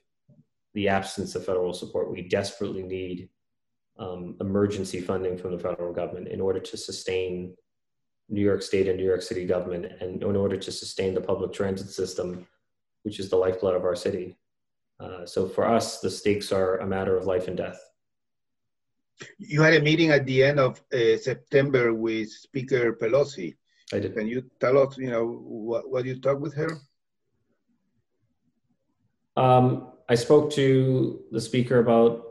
the 0.75 0.89
absence 0.89 1.35
of 1.35 1.45
federal 1.45 1.73
support. 1.73 2.11
We 2.11 2.23
desperately 2.23 2.83
need 2.83 3.29
um, 3.99 4.37
emergency 4.41 5.01
funding 5.01 5.37
from 5.37 5.53
the 5.53 5.59
federal 5.59 5.93
government 5.93 6.29
in 6.29 6.41
order 6.41 6.61
to 6.61 6.77
sustain 6.77 7.57
New 8.29 8.43
York 8.43 8.63
State 8.63 8.89
and 8.89 8.99
New 8.99 9.07
York 9.07 9.23
City 9.23 9.47
government, 9.47 9.87
and 10.01 10.23
in 10.23 10.37
order 10.37 10.57
to 10.57 10.73
sustain 10.73 11.15
the 11.15 11.21
public 11.21 11.53
transit 11.53 11.91
system, 11.91 12.47
which 13.03 13.19
is 13.21 13.31
the 13.31 13.37
lifeblood 13.37 13.75
of 13.75 13.85
our 13.85 13.97
city. 13.97 14.37
Uh, 15.01 15.25
so 15.25 15.49
for 15.49 15.65
us, 15.65 16.01
the 16.01 16.11
stakes 16.11 16.53
are 16.53 16.79
a 16.79 16.87
matter 16.87 17.17
of 17.17 17.25
life 17.25 17.49
and 17.49 17.57
death. 17.57 17.81
You 19.39 19.63
had 19.63 19.75
a 19.75 19.81
meeting 19.81 20.11
at 20.11 20.27
the 20.27 20.45
end 20.45 20.61
of 20.61 20.83
uh, 20.93 21.17
September 21.17 21.95
with 21.95 22.31
Speaker 22.31 22.93
Pelosi. 22.93 23.57
I 23.93 23.99
did. 24.01 24.15
Can 24.15 24.29
you 24.29 24.45
tell 24.61 24.79
us, 24.79 24.99
you 24.99 25.11
know, 25.11 25.27
what, 25.27 25.91
what 25.91 26.05
you 26.05 26.21
talked 26.21 26.41
with 26.41 26.55
her? 26.55 26.79
Um, 29.37 29.93
I 30.09 30.15
spoke 30.15 30.53
to 30.53 31.23
the 31.31 31.41
speaker 31.41 31.79
about, 31.79 32.25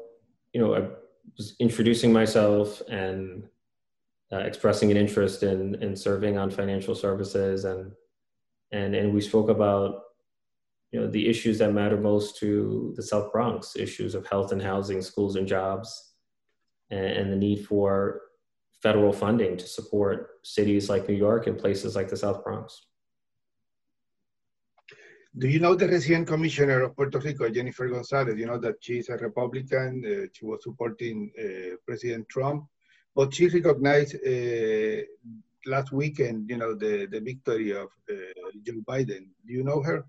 you 0.53 0.61
know, 0.61 0.75
I 0.75 0.87
was 1.37 1.55
introducing 1.59 2.11
myself 2.11 2.81
and 2.89 3.47
uh, 4.31 4.37
expressing 4.37 4.91
an 4.91 4.97
interest 4.97 5.43
in 5.43 5.75
in 5.81 5.95
serving 5.95 6.37
on 6.37 6.49
financial 6.49 6.95
services, 6.95 7.65
and 7.65 7.91
and 8.71 8.95
and 8.95 9.13
we 9.13 9.21
spoke 9.21 9.49
about, 9.49 10.01
you 10.91 10.99
know, 10.99 11.07
the 11.07 11.27
issues 11.27 11.59
that 11.59 11.73
matter 11.73 11.97
most 11.97 12.37
to 12.37 12.93
the 12.95 13.03
South 13.03 13.31
Bronx, 13.31 13.75
issues 13.75 14.15
of 14.15 14.27
health 14.27 14.51
and 14.51 14.61
housing, 14.61 15.01
schools 15.01 15.35
and 15.35 15.47
jobs, 15.47 16.13
and, 16.89 17.05
and 17.05 17.31
the 17.31 17.37
need 17.37 17.65
for 17.65 18.21
federal 18.81 19.13
funding 19.13 19.57
to 19.57 19.67
support 19.67 20.39
cities 20.43 20.89
like 20.89 21.07
New 21.07 21.15
York 21.15 21.47
and 21.47 21.57
places 21.57 21.95
like 21.95 22.09
the 22.09 22.17
South 22.17 22.43
Bronx. 22.43 22.87
Do 25.37 25.47
you 25.47 25.59
know 25.59 25.75
the 25.75 25.87
resident 25.87 26.27
commissioner 26.27 26.81
of 26.81 26.95
Puerto 26.95 27.19
Rico, 27.19 27.47
Jennifer 27.49 27.87
Gonzalez? 27.87 28.39
You 28.39 28.47
know 28.47 28.57
that 28.57 28.75
she's 28.81 29.09
a 29.09 29.17
Republican. 29.17 30.03
Uh, 30.03 30.27
she 30.33 30.45
was 30.45 30.63
supporting 30.63 31.31
uh, 31.39 31.75
President 31.85 32.27
Trump, 32.27 32.65
but 33.17 33.33
she 33.33 33.47
recognized 33.47 34.15
uh, 34.15 35.01
last 35.65 35.91
weekend, 35.91 36.47
you 36.51 36.57
know, 36.57 36.75
the, 36.75 37.07
the 37.07 37.19
victory 37.19 37.71
of 37.71 37.89
uh, 38.11 38.15
Joe 38.63 38.81
Biden. 38.87 39.23
Do 39.47 39.53
you 39.57 39.63
know 39.63 39.81
her? 39.81 40.05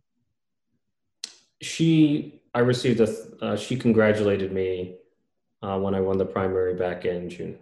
She, 1.62 2.42
I 2.54 2.60
received 2.60 3.00
a, 3.00 3.08
uh, 3.42 3.56
she 3.56 3.76
congratulated 3.76 4.52
me 4.52 4.96
uh, 5.62 5.78
when 5.78 5.94
I 5.94 6.00
won 6.00 6.18
the 6.18 6.26
primary 6.26 6.74
back 6.74 7.06
in 7.06 7.30
June. 7.30 7.58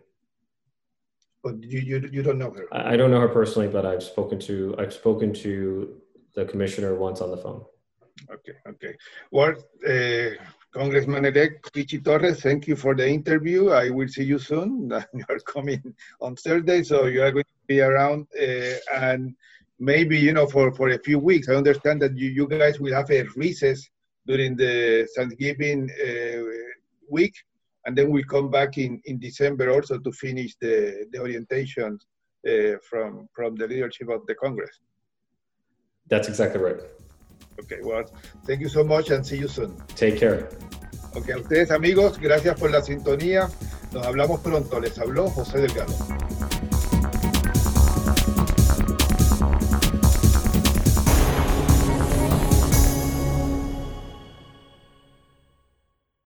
But 1.45 1.63
you, 1.63 1.79
you, 1.79 2.09
you 2.13 2.23
don't 2.25 2.39
know 2.39 2.51
her? 2.51 2.67
I, 2.73 2.97
don't 2.97 3.13
know 3.13 3.21
her 3.21 3.29
personally, 3.29 3.69
but 3.69 3.87
I've 3.87 4.03
spoken 4.03 4.41
to, 4.41 4.75
I've 4.81 4.93
spoken 4.93 5.33
to 5.45 5.97
the 6.35 6.45
commissioner 6.45 6.97
once 6.97 7.21
on 7.21 7.31
the 7.31 7.37
phone. 7.37 7.65
Okay, 8.33 8.55
okay. 8.69 8.97
Well, 9.31 9.55
uh, 9.89 10.43
Congressman-elect 10.77 11.71
Ritchie 11.75 12.01
Torres, 12.01 12.43
thank 12.43 12.67
you 12.69 12.77
for 12.77 12.95
the 12.95 13.09
interview. 13.09 13.71
I 13.71 13.89
will 13.89 14.09
see 14.09 14.25
you 14.25 14.39
soon. 14.39 14.93
You 15.19 15.25
are 15.31 15.39
coming 15.55 15.83
on 16.21 16.37
Thursday, 16.37 16.83
so 16.83 17.07
you 17.07 17.23
are 17.23 17.33
going 17.33 17.51
to 17.57 17.67
be 17.67 17.81
around, 17.81 18.27
uh, 18.47 18.77
and 19.09 19.35
maybe 19.79 20.19
you 20.27 20.33
know 20.37 20.47
for 20.55 20.67
for 20.79 20.89
a 20.91 20.99
few 20.99 21.19
weeks. 21.19 21.49
I 21.49 21.55
understand 21.63 22.03
that 22.03 22.15
you 22.21 22.29
you 22.39 22.47
guys 22.47 22.79
will 22.79 22.95
have 23.01 23.11
a 23.11 23.23
recess 23.45 23.79
during 24.31 24.51
the 24.65 24.75
Thanksgiving 25.17 25.81
uh, 26.07 26.41
week, 27.17 27.35
and 27.85 27.93
then 27.97 28.07
we'll 28.11 28.33
come 28.37 28.51
back 28.59 28.77
in 28.85 28.93
in 29.07 29.17
December 29.29 29.67
also 29.77 29.95
to 30.07 30.13
finish 30.25 30.51
the 30.65 30.77
the 31.13 31.19
orientation 31.25 31.91
uh, 32.51 32.75
from 32.89 33.11
from 33.37 33.51
the 33.61 33.67
leadership 33.73 34.09
of 34.17 34.21
the 34.29 34.37
Congress. 34.45 34.77
That's 36.11 36.29
exactly 36.29 36.61
right. 36.69 36.81
Okay, 37.59 37.81
well, 37.83 38.05
thank 38.47 38.61
you 38.61 38.69
so 38.69 38.85
much 38.85 39.11
and 39.11 39.25
see 39.25 39.39
you 39.39 39.49
soon. 39.49 39.77
Take 39.95 40.19
care. 40.19 40.49
Ok, 41.15 41.31
a 41.31 41.39
ustedes 41.39 41.71
amigos, 41.71 42.19
gracias 42.19 42.59
por 42.61 42.71
la 42.71 42.83
sintonía. 42.83 43.49
Nos 43.93 44.07
hablamos 44.07 44.41
pronto. 44.41 44.79
Les 44.81 44.99
habló 44.99 45.29
José 45.31 45.59
Delgado. 45.59 45.95